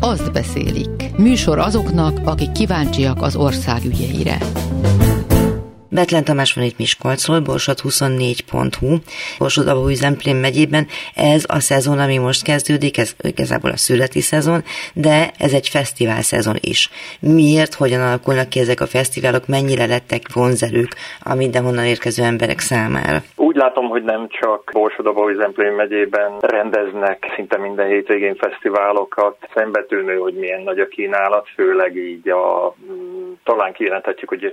Azt 0.00 0.32
beszélik. 0.32 1.16
Műsor 1.18 1.58
azoknak, 1.58 2.18
akik 2.24 2.52
kíváncsiak 2.52 3.22
az 3.22 3.36
ország 3.36 3.80
ügyeire. 3.84 4.36
Betlen 5.94 6.24
Tamás 6.24 6.54
van 6.54 6.64
itt 6.64 6.78
Miskolcról, 6.78 7.40
borsod24.hu, 7.46 8.96
borsod 9.38 9.68
abói 9.68 9.94
Zemplén 9.94 10.36
megyében. 10.36 10.84
Ez 11.14 11.44
a 11.56 11.60
szezon, 11.60 11.98
ami 11.98 12.18
most 12.18 12.44
kezdődik, 12.44 12.98
ez 12.98 13.10
igazából 13.20 13.70
a 13.70 13.76
születi 13.76 14.20
szezon, 14.20 14.60
de 14.94 15.30
ez 15.38 15.52
egy 15.52 15.68
fesztivál 15.68 16.22
szezon 16.22 16.56
is. 16.60 16.90
Miért, 17.20 17.74
hogyan 17.74 18.00
alakulnak 18.00 18.48
ki 18.48 18.58
ezek 18.60 18.80
a 18.80 18.92
fesztiválok, 18.96 19.46
mennyire 19.46 19.86
lettek 19.86 20.22
vonzerők 20.34 20.92
a 21.30 21.34
mindenhonnan 21.34 21.84
érkező 21.84 22.22
emberek 22.22 22.58
számára? 22.58 23.18
Úgy 23.36 23.56
látom, 23.56 23.88
hogy 23.88 24.02
nem 24.02 24.28
csak 24.28 24.70
borsod 24.72 25.06
Zemplén 25.36 25.72
megyében 25.72 26.30
rendeznek 26.40 27.32
szinte 27.34 27.58
minden 27.58 27.86
hétvégén 27.86 28.34
fesztiválokat. 28.34 29.36
Szembetűnő, 29.54 30.16
hogy 30.16 30.34
milyen 30.34 30.62
nagy 30.62 30.80
a 30.80 30.88
kínálat, 30.88 31.48
főleg 31.54 31.96
így 31.96 32.28
a, 32.28 32.74
talán 33.44 33.72
kijelenthetjük, 33.72 34.28
hogy 34.28 34.52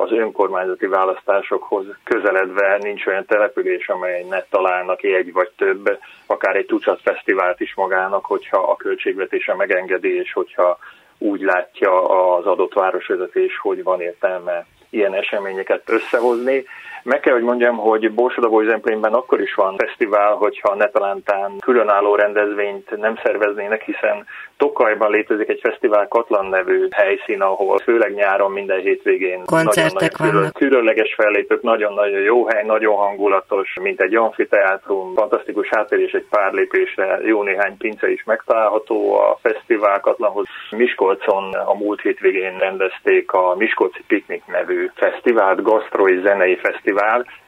az 0.00 0.12
önkormányzati 0.12 0.86
választásokhoz 0.86 1.84
közeledve 2.04 2.78
nincs 2.82 3.06
olyan 3.06 3.24
település, 3.26 3.88
amely 3.88 4.24
ne 4.28 4.42
találnak 4.50 5.02
egy 5.02 5.32
vagy 5.32 5.50
több, 5.56 5.98
akár 6.26 6.56
egy 6.56 6.66
tucat 6.66 7.00
fesztivált 7.02 7.60
is 7.60 7.74
magának, 7.74 8.24
hogyha 8.24 8.58
a 8.58 8.76
költségvetése 8.76 9.54
megengedi, 9.54 10.16
és 10.16 10.32
hogyha 10.32 10.78
úgy 11.18 11.40
látja 11.40 12.08
az 12.36 12.46
adott 12.46 12.72
városvezetés, 12.72 13.58
hogy 13.58 13.82
van 13.82 14.00
értelme 14.00 14.66
ilyen 14.90 15.14
eseményeket 15.14 15.90
összehozni. 15.90 16.64
Meg 17.02 17.20
kell, 17.20 17.32
hogy 17.32 17.42
mondjam, 17.42 17.76
hogy 17.76 18.12
Borsodabó 18.12 18.62
Zemplénben 18.62 19.12
akkor 19.12 19.40
is 19.40 19.54
van 19.54 19.76
fesztivál, 19.76 20.34
hogyha 20.34 20.74
netalántán 20.74 21.58
különálló 21.58 22.14
rendezvényt 22.14 22.96
nem 22.96 23.18
szerveznének, 23.22 23.82
hiszen 23.82 24.26
Tokajban 24.56 25.10
létezik 25.10 25.48
egy 25.48 25.60
fesztivál 25.62 26.08
Katlan 26.08 26.46
nevű 26.46 26.88
helyszín, 26.90 27.40
ahol 27.40 27.78
főleg 27.78 28.14
nyáron 28.14 28.50
minden 28.50 28.80
hétvégén 28.80 29.44
koncertek 29.44 30.18
nagyon 30.18 30.34
vannak. 30.34 30.52
Különleges 30.52 31.14
fellépők, 31.14 31.62
nagyon-nagyon 31.62 32.20
jó 32.20 32.46
hely, 32.46 32.64
nagyon 32.64 32.96
hangulatos, 32.96 33.76
mint 33.80 34.00
egy 34.00 34.14
amfiteátrum, 34.14 35.14
fantasztikus 35.14 35.68
háttér 35.68 35.98
és 35.98 36.12
egy 36.12 36.26
pár 36.30 36.52
lépésre 36.52 37.20
jó 37.24 37.42
néhány 37.42 37.76
pince 37.76 38.10
is 38.10 38.24
megtalálható 38.24 39.14
a 39.14 39.38
fesztivál 39.42 40.00
Katlanhoz. 40.00 40.46
Miskolcon 40.70 41.54
a 41.54 41.74
múlt 41.74 42.00
hétvégén 42.00 42.58
rendezték 42.58 43.32
a 43.32 43.54
Miskolci 43.56 44.02
Piknik 44.06 44.42
nevű 44.46 44.90
fesztivált, 44.94 45.62
gasztroi 45.62 46.20
zenei 46.22 46.56
fesztivál, 46.56 46.88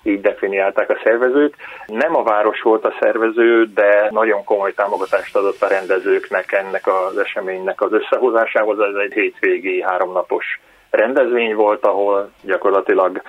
így 0.02 0.20
definiálták 0.20 0.90
a 0.90 1.00
szervezők. 1.04 1.54
Nem 1.86 2.16
a 2.16 2.22
város 2.22 2.60
volt 2.60 2.84
a 2.84 2.94
szervező, 3.00 3.64
de 3.74 4.08
nagyon 4.10 4.44
komoly 4.44 4.72
támogatást 4.74 5.36
adott 5.36 5.62
a 5.62 5.68
rendezőknek 5.68 6.52
ennek 6.52 6.86
az 6.86 7.18
eseménynek 7.18 7.80
az 7.80 7.92
összehozásához. 7.92 8.78
Ez 8.80 8.94
egy 8.94 9.12
hétvégi 9.12 9.82
háromnapos 9.82 10.60
rendezvény 10.90 11.54
volt, 11.54 11.86
ahol 11.86 12.30
gyakorlatilag 12.42 13.22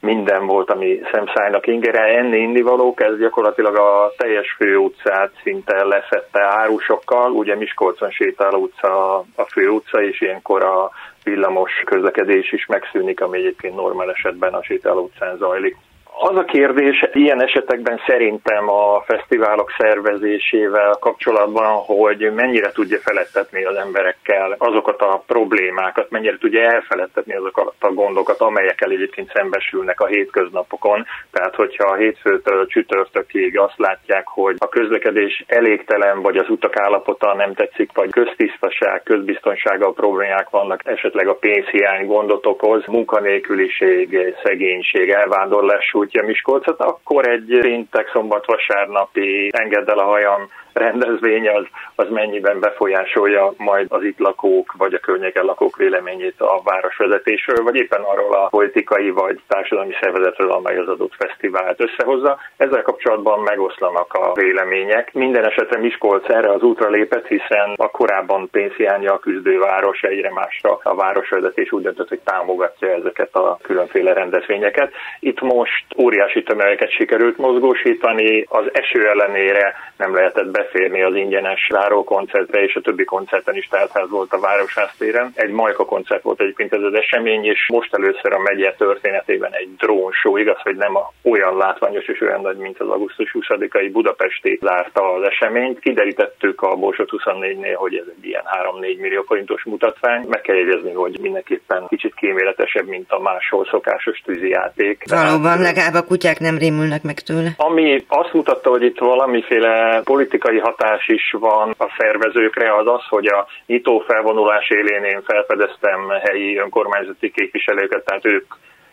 minden 0.00 0.46
volt, 0.46 0.70
ami 0.70 1.00
szemszájnak 1.12 1.66
ingere, 1.66 2.02
enni, 2.02 2.38
indivalók, 2.38 3.02
ez 3.02 3.18
gyakorlatilag 3.18 3.76
a 3.76 4.12
teljes 4.16 4.52
főutcát 4.52 5.30
szinte 5.42 5.84
leszette 5.84 6.42
árusokkal, 6.42 7.30
ugye 7.30 7.56
Miskolcon 7.56 8.10
sétál 8.10 8.52
utca 8.52 9.16
a 9.18 9.44
főutca, 9.50 10.02
és 10.02 10.20
ilyenkor 10.20 10.64
a 10.64 10.90
villamos 11.24 11.82
közlekedés 11.84 12.52
is 12.52 12.66
megszűnik, 12.66 13.20
ami 13.20 13.38
egyébként 13.38 13.74
normál 13.74 14.10
esetben 14.10 14.54
a 14.54 14.62
sétáló 14.62 15.02
utcán 15.02 15.36
zajlik. 15.36 15.76
Az 16.18 16.36
a 16.36 16.44
kérdés 16.44 17.08
ilyen 17.12 17.42
esetekben 17.42 18.00
szerintem 18.06 18.68
a 18.68 19.00
fesztiválok 19.00 19.72
szervezésével 19.78 20.96
kapcsolatban, 21.00 21.72
hogy 21.74 22.32
mennyire 22.34 22.72
tudja 22.72 22.98
felettetni 22.98 23.64
az 23.64 23.76
emberekkel 23.76 24.54
azokat 24.58 25.00
a 25.00 25.22
problémákat, 25.26 26.10
mennyire 26.10 26.38
tudja 26.38 26.60
elfeledtetni 26.60 27.34
azokat 27.34 27.74
a 27.80 27.92
gondokat, 27.92 28.40
amelyekkel 28.40 28.90
egyébként 28.90 29.30
szembesülnek 29.34 30.00
a 30.00 30.06
hétköznapokon. 30.06 31.06
Tehát, 31.30 31.54
hogyha 31.54 31.88
a 31.88 31.96
hétfőtől 31.96 32.66
csütörtökig 32.66 33.58
azt 33.58 33.78
látják, 33.78 34.26
hogy 34.26 34.56
a 34.58 34.68
közlekedés 34.68 35.44
elégtelen, 35.46 36.22
vagy 36.22 36.36
az 36.36 36.48
utak 36.48 36.76
állapota 36.76 37.34
nem 37.34 37.54
tetszik, 37.54 37.90
vagy 37.94 38.10
köztisztaság, 38.10 39.02
közbiztonsággal 39.02 39.94
problémák 39.94 40.48
vannak, 40.50 40.80
esetleg 40.84 41.28
a 41.28 41.34
pénzhiány 41.34 42.06
gondot 42.06 42.46
okoz, 42.46 42.86
munkanélküliség, 42.86 44.34
szegénység, 44.42 45.10
elvándorlás, 45.10 45.90
útja 46.00 46.22
Miskolcot, 46.26 46.80
akkor 46.80 47.28
egy 47.28 47.58
péntek, 47.60 48.10
szombat, 48.12 48.46
vasárnapi 48.46 49.48
engedd 49.52 49.90
el 49.90 49.98
a 49.98 50.04
hajam 50.04 50.48
rendezvény 50.72 51.48
az, 51.48 51.64
az 51.94 52.06
mennyiben 52.10 52.60
befolyásolja 52.60 53.52
majd 53.56 53.86
az 53.88 54.02
itt 54.02 54.18
lakók 54.18 54.74
vagy 54.76 54.94
a 54.94 54.98
környéken 54.98 55.44
lakók 55.44 55.76
véleményét 55.76 56.40
a 56.40 56.60
városvezetésről, 56.64 57.64
vagy 57.64 57.76
éppen 57.76 58.00
arról 58.00 58.34
a 58.34 58.48
politikai 58.48 59.10
vagy 59.10 59.40
társadalmi 59.48 59.94
szervezetről, 60.00 60.50
amely 60.50 60.76
az 60.78 60.88
adott 60.88 61.14
fesztivált 61.14 61.80
összehozza. 61.80 62.38
Ezzel 62.56 62.82
kapcsolatban 62.82 63.40
megoszlanak 63.40 64.12
a 64.12 64.32
vélemények. 64.32 65.12
Minden 65.12 65.44
esetre 65.44 65.78
Miskolc 65.78 66.28
erre 66.28 66.52
az 66.52 66.62
útra 66.62 66.88
lépett, 66.88 67.26
hiszen 67.26 67.74
a 67.76 67.90
korábban 67.90 68.48
pénzhiánya 68.50 69.12
a 69.12 69.18
küzdőváros 69.18 70.02
egyre 70.02 70.32
másra 70.32 70.78
a 70.82 70.94
városvezetés 70.94 71.72
úgy 71.72 71.82
döntött, 71.82 72.08
hogy 72.08 72.20
támogatja 72.24 72.88
ezeket 72.88 73.34
a 73.34 73.58
különféle 73.62 74.12
rendezvényeket. 74.12 74.92
Itt 75.20 75.40
most 75.40 75.84
óriási 75.98 76.42
tömegeket 76.42 76.90
sikerült 76.90 77.36
mozgósítani, 77.36 78.46
az 78.48 78.70
eső 78.72 79.08
ellenére 79.08 79.74
nem 79.96 80.14
lehetett 80.14 80.50
beférni 80.60 81.02
az 81.02 81.14
ingyenes 81.14 81.68
koncertre, 82.04 82.62
és 82.62 82.74
a 82.74 82.80
többi 82.80 83.04
koncerten 83.04 83.56
is 83.56 83.66
teltház 83.70 84.10
volt 84.10 84.32
a 84.32 84.40
Városház 84.40 84.92
téren. 84.98 85.32
Egy 85.34 85.50
Majka 85.50 85.84
koncert 85.84 86.22
volt 86.22 86.40
egyébként 86.40 86.72
ez 86.72 86.82
az 86.82 86.94
esemény, 86.94 87.44
és 87.44 87.66
most 87.68 87.94
először 87.94 88.32
a 88.32 88.38
megye 88.38 88.72
történetében 88.72 89.52
egy 89.52 89.68
drón 89.76 90.12
show, 90.12 90.36
igaz, 90.36 90.60
hogy 90.62 90.76
nem 90.76 90.98
olyan 91.22 91.56
látványos 91.56 92.06
és 92.06 92.20
olyan 92.20 92.40
nagy, 92.40 92.56
mint 92.56 92.80
az 92.80 92.88
augusztus 92.88 93.30
20-ai 93.38 93.88
budapesti 93.92 94.58
zárta 94.62 95.12
az 95.14 95.22
eseményt. 95.22 95.78
Kiderítettük 95.78 96.62
a 96.62 96.76
Borsot 96.76 97.10
24-nél, 97.12 97.74
hogy 97.74 97.94
ez 97.94 98.06
egy 98.16 98.24
ilyen 98.26 98.44
3-4 98.80 99.00
millió 99.00 99.22
forintos 99.22 99.64
mutatvány. 99.64 100.26
Meg 100.28 100.40
kell 100.40 100.56
jegyezni, 100.56 100.92
hogy 100.92 101.18
mindenképpen 101.20 101.86
kicsit 101.88 102.14
kíméletesebb, 102.14 102.86
mint 102.86 103.10
a 103.10 103.20
máshol 103.20 103.66
szokásos 103.70 104.18
tűzijáték. 104.24 105.04
Valóban, 105.08 105.60
legalább 105.60 105.94
a 105.94 106.04
kutyák 106.04 106.38
nem 106.38 106.58
rémülnek 106.58 107.02
meg 107.02 107.18
tőle. 107.20 107.50
Ami 107.56 108.04
azt 108.08 108.32
mutatta, 108.32 108.70
hogy 108.70 108.82
itt 108.82 108.98
valamiféle 108.98 110.00
politikai 110.04 110.49
hatás 110.58 111.08
is 111.08 111.34
van 111.38 111.74
a 111.78 111.94
szervezőkre, 111.98 112.76
az 112.76 112.86
az, 112.86 113.06
hogy 113.08 113.26
a 113.26 113.46
nyitó 113.66 113.98
felvonulás 113.98 114.68
élén 114.68 115.04
én 115.04 115.22
felfedeztem 115.22 116.08
helyi 116.08 116.56
önkormányzati 116.56 117.30
képviselőket, 117.30 118.04
tehát 118.04 118.24
ők 118.24 118.44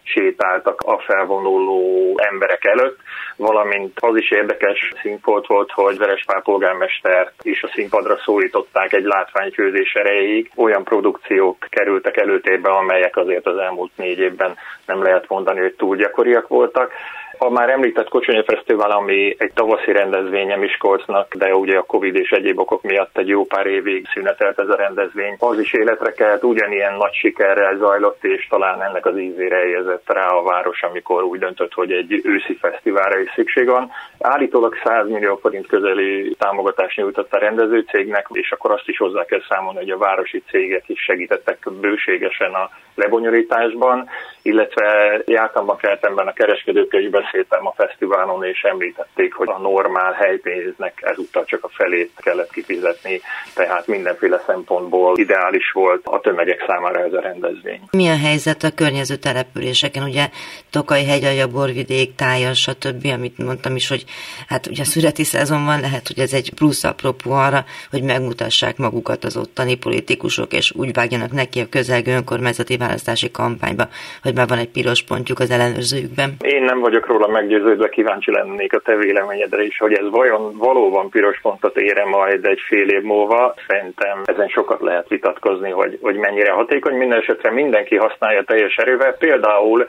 sétáltak 0.08 0.82
a 0.82 1.00
felvonuló 1.00 2.13
emberek 2.17 2.65
előtt, 2.65 3.00
valamint 3.36 4.00
az 4.00 4.15
is 4.15 4.32
érdekes 4.32 4.93
színfolt 5.02 5.48
volt, 5.48 5.72
hogy 5.72 5.98
Verespál 5.98 6.41
polgármester 6.41 7.32
is 7.41 7.63
a 7.63 7.72
színpadra 7.74 8.17
szólították 8.17 8.93
egy 8.93 9.04
látványfőzés 9.04 9.93
erejéig. 9.93 10.52
Olyan 10.56 10.84
produkciók 10.84 11.65
kerültek 11.70 12.17
előtérbe, 12.17 12.70
amelyek 12.70 13.17
azért 13.17 13.46
az 13.46 13.58
elmúlt 13.58 13.91
négy 13.96 14.20
évben 14.20 14.56
nem 14.86 15.04
lehet 15.04 15.28
mondani, 15.28 15.60
hogy 15.60 15.74
túl 15.74 15.96
gyakoriak 15.96 16.48
voltak. 16.48 16.91
A 17.39 17.50
már 17.50 17.69
említett 17.69 18.10
Kocsonya 18.10 18.43
Fesztivál, 18.43 18.91
ami 18.91 19.36
egy 19.38 19.52
tavaszi 19.54 19.91
rendezvénye 19.91 20.56
Miskolcnak, 20.56 21.36
de 21.36 21.56
ugye 21.56 21.78
a 21.78 21.84
Covid 21.84 22.15
és 22.15 22.30
egyéb 22.30 22.60
okok 22.60 22.82
miatt 22.82 23.17
egy 23.17 23.28
jó 23.28 23.45
pár 23.45 23.65
évig 23.65 24.08
szünetelt 24.13 24.60
ez 24.60 24.69
a 24.69 24.76
rendezvény. 24.76 25.36
Az 25.39 25.60
is 25.60 25.73
életre 25.73 26.12
kelt, 26.12 26.43
ugyanilyen 26.43 26.93
nagy 26.97 27.13
sikerrel 27.13 27.78
zajlott, 27.78 28.23
és 28.23 28.47
talán 28.47 28.84
ennek 28.84 29.06
az 29.06 29.17
ízére 29.17 29.65
érzett 29.65 30.13
rá 30.13 30.28
a 30.28 30.43
város, 30.43 30.82
amikor 30.84 31.23
úgy 31.23 31.39
döntött, 31.39 31.73
hogy 31.73 31.91
egy 31.91 32.21
őszi 32.23 32.58
fesztiválra 32.62 33.19
is 33.19 33.32
szükség 33.36 33.65
van. 33.65 33.91
Állítólag 34.19 34.76
100 34.84 35.10
millió 35.10 35.36
forint 35.36 35.67
közeli 35.67 36.36
támogatást 36.39 36.97
nyújtott 36.97 37.34
a 37.34 37.39
rendezőcégnek, 37.39 38.28
és 38.32 38.52
akkor 38.52 38.71
azt 38.71 38.88
is 38.88 38.97
hozzá 38.97 39.26
kell 39.26 39.41
számolni, 39.50 39.80
hogy 39.80 39.89
a 39.89 39.97
városi 39.97 40.43
cégek 40.50 40.84
is 40.88 41.02
segítettek 41.02 41.67
bőségesen 41.82 42.54
a 42.54 42.69
lebonyolításban, 42.95 44.10
illetve 44.48 45.22
jártam 45.26 45.70
a 45.70 45.76
kertemben 45.76 46.28
a 46.28 46.34
kereskedőkkel 46.34 47.02
is 47.02 47.10
beszéltem 47.10 47.68
a 47.68 47.74
fesztiválon, 47.78 48.44
és 48.44 48.62
említették, 48.62 49.34
hogy 49.34 49.48
a 49.50 49.60
normál 49.60 50.12
helypénznek 50.12 50.94
ezúttal 51.02 51.46
csak 51.46 51.64
a 51.64 51.70
felét 51.70 52.12
kellett 52.16 52.52
kifizetni, 52.52 53.22
tehát 53.54 53.88
mindenféle 53.88 54.44
szempontból 54.46 55.18
ideális 55.18 55.72
volt 55.72 56.06
a 56.06 56.20
tömegek 56.20 56.64
számára 56.68 57.00
ez 57.00 57.14
a 57.14 57.22
rendezvény. 57.22 57.82
Mi 57.92 58.08
a 58.08 58.18
helyzet 58.18 58.64
a 58.64 58.72
környező 58.76 59.16
településeken? 59.16 60.04
Ugye 60.04 60.30
Tokaj 60.70 61.04
hegyalja, 61.04 61.48
Borvidék, 61.48 62.16
Tája, 62.16 62.54
stb., 62.54 63.06
amit 63.14 63.38
mondtam 63.38 63.76
is, 63.76 63.88
hogy 63.90 64.04
hát 64.48 64.68
ugye 64.68 64.82
a 64.82 64.86
szüreti 64.86 65.24
szezon 65.24 65.66
van, 65.66 65.80
lehet, 65.80 66.08
hogy 66.08 66.20
ez 66.20 66.34
egy 66.34 66.54
plusz 66.56 66.84
apropó 66.84 67.32
arra, 67.32 67.66
hogy 67.90 68.04
megmutassák 68.04 68.78
magukat 68.78 69.24
az 69.24 69.38
ottani 69.38 69.76
politikusok, 69.76 70.54
és 70.54 70.72
úgy 70.76 70.94
vágjanak 70.94 71.32
neki 71.32 71.60
a 71.60 71.70
közelgő 71.70 72.12
önkormányzati 72.12 72.78
választási 72.78 73.32
kampányba, 73.32 73.88
hogy 74.22 74.36
már 74.38 74.47
van 74.47 74.58
egy 74.58 74.71
piros 74.71 75.02
pontjuk 75.04 75.39
az 75.39 75.52
ellenőrzőjükben. 75.52 76.30
Én 76.41 76.63
nem 76.63 76.80
vagyok 76.80 77.06
róla 77.08 77.28
meggyőződve, 77.28 77.89
kíváncsi 77.89 78.32
lennék 78.32 78.73
a 78.73 78.80
te 78.80 78.95
véleményedre 78.95 79.63
is, 79.63 79.78
hogy 79.78 79.93
ez 79.93 80.10
vajon 80.10 80.58
valóban 80.58 81.10
piros 81.10 81.39
pontot 81.41 81.78
ére 81.78 82.06
majd 82.06 82.45
egy 82.45 82.60
fél 82.67 82.88
év 82.88 83.02
múlva. 83.02 83.54
Szerintem 83.67 84.21
ezen 84.26 84.47
sokat 84.47 84.82
lehet 84.82 85.08
vitatkozni, 85.08 85.69
hogy, 85.69 85.97
hogy 86.02 86.15
mennyire 86.15 86.52
hatékony. 86.52 86.95
Minden 86.95 87.19
esetre 87.19 87.52
mindenki 87.52 87.95
használja 87.95 88.43
teljes 88.43 88.76
erővel. 88.76 89.13
Például 89.13 89.86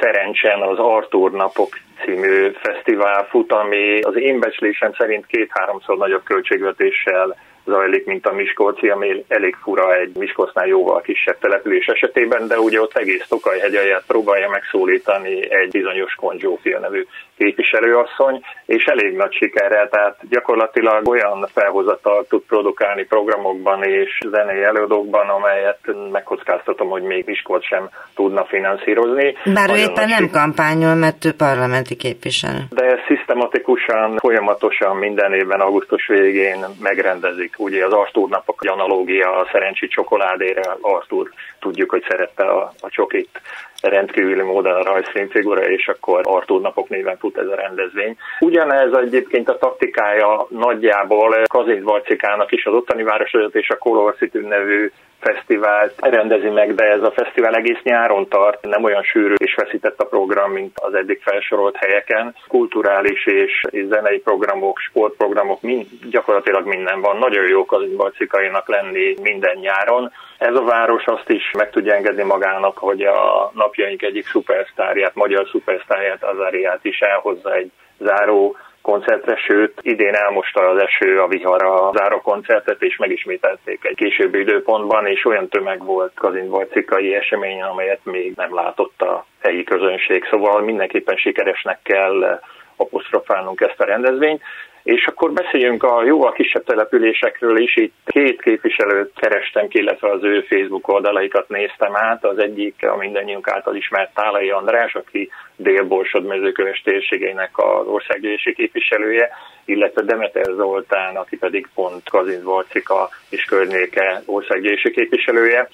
szerencsen 0.00 0.60
az 0.60 0.78
Artur 0.78 1.30
napok 1.30 1.78
című 2.04 2.50
fesztivál 2.62 3.26
fut, 3.30 3.52
ami 3.52 4.00
az 4.00 4.16
én 4.16 4.38
becslésem 4.38 4.92
szerint 4.98 5.26
két-háromszor 5.26 5.96
nagyobb 5.96 6.22
költségvetéssel 6.22 7.36
zajlik, 7.64 8.04
mint 8.04 8.26
a 8.26 8.32
Miskolci, 8.32 8.88
ami 8.88 9.24
elég 9.28 9.56
fura 9.62 9.94
egy 9.94 10.14
Miskolcnál 10.14 10.66
jóval 10.66 11.00
kisebb 11.00 11.38
település 11.38 11.86
esetében, 11.86 12.46
de 12.46 12.58
ugye 12.58 12.80
ott 12.80 12.96
egész 12.96 13.26
Tokaj 13.28 13.58
hegyaját 13.58 14.04
próbálja 14.06 14.48
megszólítani 14.48 15.50
egy 15.50 15.70
bizonyos 15.70 16.14
Konzsófia 16.14 16.78
nevű 16.78 17.06
képviselőasszony, 17.42 18.40
és 18.66 18.84
elég 18.84 19.16
nagy 19.16 19.32
sikerrel, 19.32 19.88
tehát 19.88 20.16
gyakorlatilag 20.28 21.08
olyan 21.08 21.48
felhozatal 21.52 22.26
tud 22.28 22.42
produkálni 22.42 23.04
programokban 23.04 23.82
és 23.82 24.18
zenei 24.30 24.62
előadókban, 24.62 25.28
amelyet 25.28 25.78
megkockáztatom, 26.12 26.88
hogy 26.88 27.02
még 27.02 27.24
Miskolc 27.26 27.66
sem 27.66 27.88
tudna 28.14 28.44
finanszírozni. 28.44 29.36
Bár 29.54 29.70
ő 29.70 29.76
éppen 29.76 30.08
nem 30.08 30.24
siker... 30.26 30.40
kampányol, 30.40 30.94
mert 30.94 31.24
ő 31.24 31.32
parlamenti 31.32 31.96
képviselő. 31.96 32.60
De 32.70 32.98
szisztematikusan, 33.06 34.16
folyamatosan 34.18 34.96
minden 34.96 35.32
évben 35.32 35.60
augusztus 35.60 36.06
végén 36.06 36.64
megrendezik. 36.80 37.54
Ugye 37.58 37.84
az 37.86 37.92
Artúr 37.92 38.28
napok 38.28 38.62
analógia 38.62 39.28
a 39.36 39.48
szerencsi 39.52 39.88
csokoládére, 39.88 40.76
Artúr 40.80 41.30
tudjuk, 41.60 41.90
hogy 41.90 42.04
szerette 42.08 42.44
a, 42.44 42.72
a 42.80 42.88
csokit 42.88 43.40
rendkívüli 43.82 44.42
módon 44.42 44.74
a 44.74 44.82
rajzfilmfigura, 44.82 45.62
és 45.68 45.88
akkor 45.88 46.20
Artúr 46.24 46.60
napok 46.60 46.88
néven 46.88 47.16
fut 47.16 47.38
ez 47.38 47.46
a 47.46 47.54
rendezvény. 47.54 48.16
Ugyanez 48.40 48.92
egyébként 48.92 49.48
a 49.48 49.58
taktikája 49.58 50.46
nagyjából 50.48 51.42
Kazint 51.46 51.82
Varcikának 51.82 52.52
is 52.52 52.64
az 52.64 52.74
ottani 52.74 53.02
városvezető 53.02 53.58
és 53.58 53.68
a 53.68 53.78
Color 53.78 54.14
City 54.14 54.38
nevű 54.38 54.90
fesztivált 55.20 55.94
rendezi 55.96 56.48
meg, 56.48 56.74
de 56.74 56.84
ez 56.84 57.02
a 57.02 57.10
fesztivál 57.10 57.54
egész 57.54 57.82
nyáron 57.82 58.28
tart, 58.28 58.64
nem 58.66 58.84
olyan 58.84 59.02
sűrű 59.02 59.34
és 59.36 59.54
feszített 59.54 60.00
a 60.00 60.06
program, 60.06 60.52
mint 60.52 60.78
az 60.80 60.94
eddig 60.94 61.20
felsorolt 61.22 61.76
helyeken. 61.76 62.34
Kulturális 62.48 63.26
és 63.26 63.64
zenei 63.88 64.18
programok, 64.18 64.78
sportprogramok, 64.78 65.62
mind, 65.62 65.86
gyakorlatilag 66.10 66.66
minden 66.66 67.00
van. 67.00 67.16
Nagyon 67.16 67.46
jók 67.48 67.72
az 67.72 67.82
balcikainak 67.96 68.68
lenni 68.68 69.14
minden 69.22 69.56
nyáron. 69.56 70.12
Ez 70.40 70.54
a 70.54 70.64
város 70.64 71.04
azt 71.04 71.28
is 71.28 71.50
meg 71.50 71.70
tudja 71.70 71.94
engedni 71.94 72.22
magának, 72.22 72.78
hogy 72.78 73.02
a 73.02 73.50
napjaink 73.54 74.02
egyik 74.02 74.26
szupersztárját, 74.26 75.14
magyar 75.14 75.48
szupersztárját, 75.50 76.24
Azariát 76.24 76.84
is 76.84 76.98
elhozza 76.98 77.54
egy 77.54 77.70
záró 77.98 78.56
koncertre, 78.82 79.36
sőt 79.36 79.78
idén 79.82 80.14
elmosta 80.14 80.68
az 80.68 80.82
eső 80.82 81.20
a 81.20 81.26
vihar 81.26 81.64
a 81.64 81.90
záró 81.94 82.20
koncertet, 82.20 82.82
és 82.82 82.96
megismételték 82.96 83.84
egy 83.84 83.96
későbbi 83.96 84.38
időpontban, 84.38 85.06
és 85.06 85.24
olyan 85.24 85.48
tömeg 85.48 85.84
volt 85.84 86.12
Kazinbarcikai 86.14 87.14
esemény, 87.14 87.62
amelyet 87.62 88.04
még 88.04 88.32
nem 88.36 88.54
látott 88.54 89.02
a 89.02 89.26
helyi 89.42 89.64
közönség. 89.64 90.24
Szóval 90.30 90.60
mindenképpen 90.60 91.16
sikeresnek 91.16 91.78
kell 91.82 92.40
apostrofálnunk 92.76 93.60
ezt 93.60 93.80
a 93.80 93.84
rendezvényt. 93.84 94.42
És 94.82 95.06
akkor 95.06 95.32
beszéljünk 95.32 95.82
a 95.82 96.04
jóval 96.04 96.32
kisebb 96.32 96.64
településekről 96.64 97.58
is. 97.58 97.76
Itt 97.76 97.94
két 98.04 98.42
képviselőt 98.42 99.12
kerestem 99.14 99.68
ki, 99.68 99.78
illetve 99.78 100.10
az 100.10 100.22
ő 100.22 100.40
Facebook 100.40 100.88
oldalaikat 100.88 101.48
néztem 101.48 101.96
át. 101.96 102.24
Az 102.24 102.38
egyik 102.38 102.74
a 102.86 102.96
mindannyiunk 102.96 103.48
által 103.48 103.76
ismert 103.76 104.14
Tálai 104.14 104.50
András, 104.50 104.94
aki 104.94 105.30
Délborsod 105.56 106.26
mezőköves 106.26 106.80
térségeinek 106.84 107.50
az 107.58 107.86
országgyűlési 107.86 108.54
képviselője, 108.54 109.30
illetve 109.64 110.02
Demeter 110.02 110.52
Zoltán, 110.56 111.16
aki 111.16 111.36
pedig 111.36 111.68
pont 111.74 112.08
Kazinz 112.08 112.42
Varcika 112.42 113.08
és 113.28 113.44
környéke 113.44 114.22
országgyűlési 114.26 114.90
képviselője. 114.90 115.68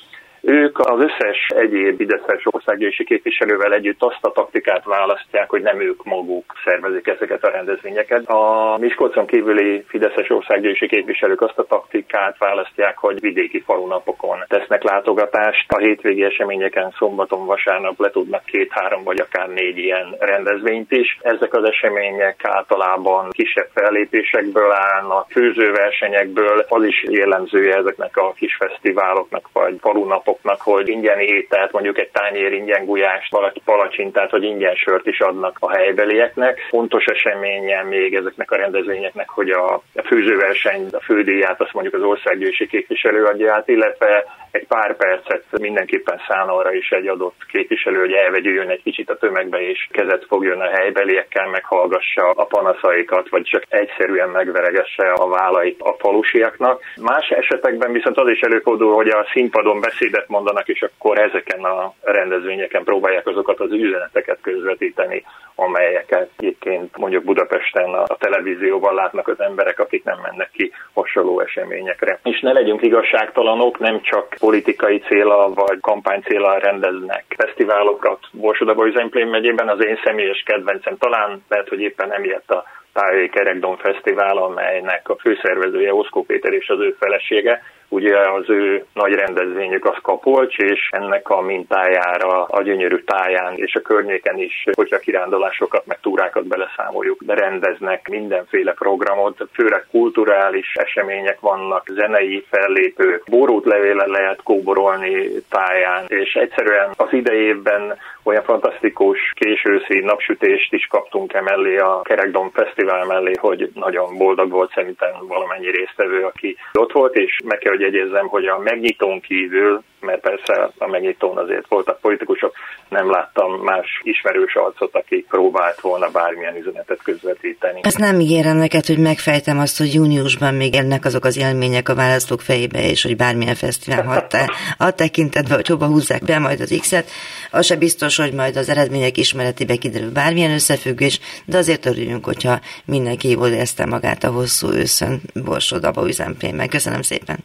Ők 0.48 0.78
az 0.78 1.00
összes 1.00 1.48
egyéb 1.48 2.00
ideszes 2.00 2.42
országgyűlési 2.44 3.04
képviselővel 3.04 3.72
együtt 3.72 4.02
azt 4.02 4.24
a 4.24 4.32
taktikát 4.32 4.84
választják, 4.84 5.50
hogy 5.50 5.62
nem 5.62 5.80
ők 5.80 6.04
maguk 6.04 6.52
szervezik 6.64 7.06
ezeket 7.06 7.44
a 7.44 7.50
rendezvényeket. 7.50 8.28
A 8.28 8.76
Miskolcon 8.80 9.26
kívüli 9.26 9.84
Fideszes 9.88 10.30
országgyűlési 10.30 10.86
képviselők 10.86 11.40
azt 11.40 11.58
a 11.58 11.66
taktikát 11.66 12.38
választják, 12.38 12.98
hogy 12.98 13.20
vidéki 13.20 13.60
falunapokon 13.60 14.44
tesznek 14.48 14.82
látogatást. 14.82 15.72
A 15.72 15.78
hétvégi 15.78 16.24
eseményeken 16.24 16.94
szombaton, 16.98 17.46
vasárnap 17.46 18.00
le 18.00 18.10
tudnak 18.10 18.44
két-három 18.44 19.04
vagy 19.04 19.20
akár 19.20 19.48
négy 19.48 19.78
ilyen 19.78 20.16
rendezvényt 20.18 20.92
is. 20.92 21.18
Ezek 21.20 21.54
az 21.54 21.64
események 21.64 22.40
általában 22.42 23.30
kisebb 23.30 23.68
fellépésekből 23.74 24.72
állnak, 24.72 25.30
főzőversenyekből. 25.30 26.64
Az 26.68 26.84
is 26.84 27.04
jellemzője 27.08 27.76
ezeknek 27.76 28.16
a 28.16 28.32
kis 28.32 28.56
fesztiváloknak 28.56 29.48
vagy 29.52 29.76
falunapok 29.80 30.35
diákoknak, 30.36 30.60
hogy 30.60 30.88
ingyen 30.88 31.18
ételt, 31.18 31.72
mondjuk 31.72 31.98
egy 31.98 32.08
tányér 32.08 32.52
ingyen 32.52 32.84
gulyást, 32.84 33.30
valaki 33.30 33.60
palacsintát, 33.64 34.30
vagy 34.30 34.42
ingyen 34.42 34.74
sört 34.74 35.06
is 35.06 35.20
adnak 35.20 35.56
a 35.60 35.70
helybelieknek. 35.70 36.58
Fontos 36.68 37.04
eseményen 37.04 37.86
még 37.86 38.14
ezeknek 38.14 38.50
a 38.50 38.56
rendezvényeknek, 38.56 39.28
hogy 39.28 39.50
a 39.50 39.82
főzőverseny, 40.04 40.86
a 40.92 41.00
fődíját 41.00 41.60
azt 41.60 41.72
mondjuk 41.72 41.94
az 41.94 42.02
országgyűlési 42.02 42.66
képviselő 42.66 43.24
adja 43.24 43.54
át, 43.54 43.68
illetve 43.68 44.24
egy 44.50 44.66
pár 44.66 44.96
percet 44.96 45.44
mindenképpen 45.50 46.20
szán 46.28 46.48
arra 46.48 46.72
is 46.72 46.90
egy 46.90 47.06
adott 47.06 47.40
képviselő, 47.48 47.98
hogy 47.98 48.12
elvegyüljön 48.12 48.68
egy 48.68 48.82
kicsit 48.82 49.10
a 49.10 49.16
tömegbe, 49.16 49.68
és 49.68 49.88
kezet 49.90 50.24
fogjon 50.28 50.60
a 50.60 50.68
helybeliekkel, 50.68 51.48
meghallgassa 51.48 52.30
a 52.30 52.44
panaszaikat, 52.44 53.28
vagy 53.28 53.42
csak 53.42 53.62
egyszerűen 53.68 54.28
megveregesse 54.28 55.12
a 55.12 55.28
vállait 55.28 55.80
a 55.80 55.96
falusiaknak. 55.98 56.82
Más 57.00 57.28
esetekben 57.28 57.92
viszont 57.92 58.16
az 58.16 58.28
is 58.28 58.40
előfordul, 58.40 58.94
hogy 58.94 59.08
a 59.08 59.26
színpadon 59.32 59.80
beszédet 60.16 60.28
mondanak, 60.28 60.68
és 60.68 60.82
akkor 60.82 61.18
ezeken 61.18 61.64
a 61.64 61.92
rendezvényeken 62.02 62.84
próbálják 62.84 63.26
azokat 63.26 63.60
az 63.60 63.72
üzeneteket 63.72 64.38
közvetíteni, 64.40 65.24
amelyeket 65.54 66.30
egyébként 66.36 66.96
mondjuk 66.96 67.24
Budapesten 67.24 67.94
a 67.94 68.16
televízióban 68.18 68.94
látnak 68.94 69.28
az 69.28 69.40
emberek, 69.40 69.78
akik 69.78 70.04
nem 70.04 70.18
mennek 70.22 70.50
ki 70.50 70.72
hasonló 70.94 71.40
eseményekre. 71.40 72.18
És 72.22 72.40
ne 72.40 72.52
legyünk 72.52 72.82
igazságtalanok, 72.82 73.78
nem 73.78 74.00
csak 74.00 74.34
politikai 74.38 74.98
céla 74.98 75.52
vagy 75.54 75.80
kampány 75.80 76.22
céla 76.22 76.58
rendeznek 76.58 77.24
fesztiválokat 77.36 78.18
Borsodaba 78.32 78.86
Üzemplén 78.86 79.26
megyében. 79.26 79.68
Az 79.68 79.84
én 79.84 79.98
személyes 80.04 80.42
kedvencem 80.46 80.96
talán 80.96 81.44
lehet, 81.48 81.68
hogy 81.68 81.80
éppen 81.80 82.12
emiatt 82.12 82.50
a 82.50 82.64
Tájai 82.96 83.28
Kerekdom 83.28 83.76
Fesztivál, 83.76 84.36
amelynek 84.36 85.08
a 85.08 85.16
főszervezője 85.16 85.94
Oszkó 85.94 86.24
Péter 86.24 86.52
és 86.52 86.68
az 86.68 86.80
ő 86.80 86.96
felesége, 86.98 87.62
Ugye 87.88 88.18
az 88.18 88.50
ő 88.50 88.84
nagy 88.94 89.12
rendezvényük 89.12 89.84
az 89.84 89.96
Kapolcs, 90.02 90.56
és 90.56 90.88
ennek 90.90 91.28
a 91.28 91.40
mintájára 91.40 92.44
a 92.44 92.62
gyönyörű 92.62 92.96
táján 92.96 93.52
és 93.56 93.74
a 93.74 93.80
környéken 93.80 94.38
is, 94.38 94.64
hogyha 94.72 94.98
kirándulásokat, 94.98 95.86
meg 95.86 95.98
túrákat 96.00 96.46
beleszámoljuk, 96.46 97.22
de 97.22 97.34
rendeznek 97.34 98.08
mindenféle 98.08 98.72
programot, 98.72 99.48
főleg 99.52 99.86
kulturális 99.90 100.72
események 100.74 101.40
vannak, 101.40 101.88
zenei 101.88 102.46
fellépők, 102.50 103.22
borút 103.30 103.64
levéle 103.64 104.06
lehet 104.06 104.42
kóborolni 104.42 105.28
táján, 105.50 106.04
és 106.06 106.34
egyszerűen 106.34 106.90
az 106.96 107.12
idejében 107.12 107.98
olyan 108.26 108.42
fantasztikus 108.42 109.18
későszi 109.34 110.00
napsütést 110.00 110.72
is 110.72 110.86
kaptunk 110.86 111.32
emellé 111.32 111.76
a 111.76 112.00
Kerekdom 112.02 112.50
Fesztivál 112.50 113.04
mellé, 113.04 113.32
hogy 113.40 113.70
nagyon 113.74 114.16
boldog 114.16 114.50
volt 114.50 114.72
szerintem 114.74 115.10
valamennyi 115.28 115.70
résztvevő, 115.70 116.22
aki 116.22 116.56
ott 116.72 116.92
volt, 116.92 117.14
és 117.14 117.40
meg 117.44 117.58
kell, 117.58 117.72
hogy 117.72 117.80
jegyezzem, 117.80 118.26
hogy 118.26 118.46
a 118.46 118.58
megnyitón 118.58 119.20
kívül 119.20 119.82
mert 120.06 120.20
persze 120.20 120.70
a 120.78 120.86
megnyitón 120.86 121.38
azért 121.38 121.68
voltak 121.68 122.00
politikusok, 122.00 122.54
nem 122.88 123.10
láttam 123.10 123.52
más 123.52 124.00
ismerős 124.02 124.54
arcot, 124.54 124.94
aki 124.94 125.26
próbált 125.28 125.80
volna 125.80 126.08
bármilyen 126.10 126.56
üzenetet 126.56 127.02
közvetíteni. 127.02 127.80
Ezt 127.82 127.98
nem 127.98 128.20
ígérem 128.20 128.56
neked, 128.56 128.86
hogy 128.86 128.98
megfejtem 128.98 129.58
azt, 129.58 129.78
hogy 129.78 129.94
júniusban 129.94 130.54
még 130.54 130.74
ennek 130.74 131.04
azok 131.04 131.24
az 131.24 131.38
élmények 131.38 131.88
a 131.88 131.94
választók 131.94 132.40
fejébe, 132.40 132.82
és 132.82 133.02
hogy 133.02 133.16
bármilyen 133.16 133.54
fesztivál 133.54 134.04
hatta, 134.04 134.38
a 134.78 134.90
tekintetben, 134.90 135.56
hogy 135.56 135.66
hova 135.66 135.86
húzzák 135.86 136.24
be 136.24 136.38
majd 136.38 136.60
az 136.60 136.76
X-et, 136.80 137.08
az 137.50 137.66
se 137.66 137.76
biztos, 137.76 138.15
hogy 138.16 138.32
majd 138.32 138.56
az 138.56 138.68
eredmények 138.68 139.16
ismeretébe 139.16 139.76
kiderül 139.76 140.10
bármilyen 140.10 140.50
összefüggés, 140.50 141.20
de 141.44 141.58
azért 141.58 141.86
örüljünk, 141.86 142.24
hogyha 142.24 142.60
mindenki 142.84 143.28
jól 143.28 143.48
érezte 143.48 143.86
magát 143.86 144.24
a 144.24 144.30
hosszú 144.30 144.70
őszön 144.72 145.20
Borsodaba 145.34 146.08
üzemplényben. 146.08 146.68
Köszönöm 146.68 147.02
szépen! 147.02 147.38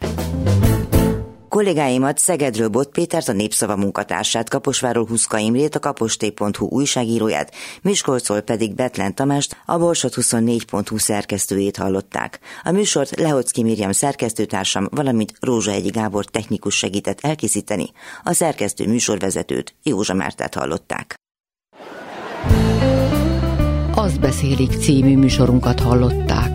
Kollégáimat 1.52 2.18
Szegedről 2.18 2.68
Bot 2.68 2.88
Pétert, 2.88 3.28
a 3.28 3.32
Népszava 3.32 3.76
munkatársát, 3.76 4.48
Kaposváról 4.48 5.06
Huszka 5.06 5.38
Imrét, 5.38 5.74
a 5.74 5.78
kaposté.hu 5.78 6.66
újságíróját, 6.66 7.54
Miskolcról 7.82 8.40
pedig 8.40 8.74
Betlen 8.74 9.14
Tamást, 9.14 9.56
a 9.66 9.78
Borsot 9.78 10.14
24.hu 10.14 10.98
szerkesztőjét 10.98 11.76
hallották. 11.76 12.40
A 12.62 12.70
műsort 12.70 13.20
Lehocki 13.20 13.62
Miriam 13.62 13.92
szerkesztőtársam, 13.92 14.88
valamint 14.90 15.32
Rózsa 15.40 15.70
Egyi 15.70 15.88
Gábor 15.88 16.24
technikus 16.24 16.76
segített 16.76 17.20
elkészíteni, 17.20 17.86
a 18.22 18.32
szerkesztő 18.32 18.88
műsorvezetőt 18.88 19.74
Józsa 19.82 20.14
Mártát 20.14 20.54
hallották. 20.54 21.14
Azt 23.94 24.20
beszélik 24.20 24.70
című 24.70 25.16
műsorunkat 25.16 25.80
hallották. 25.80 26.51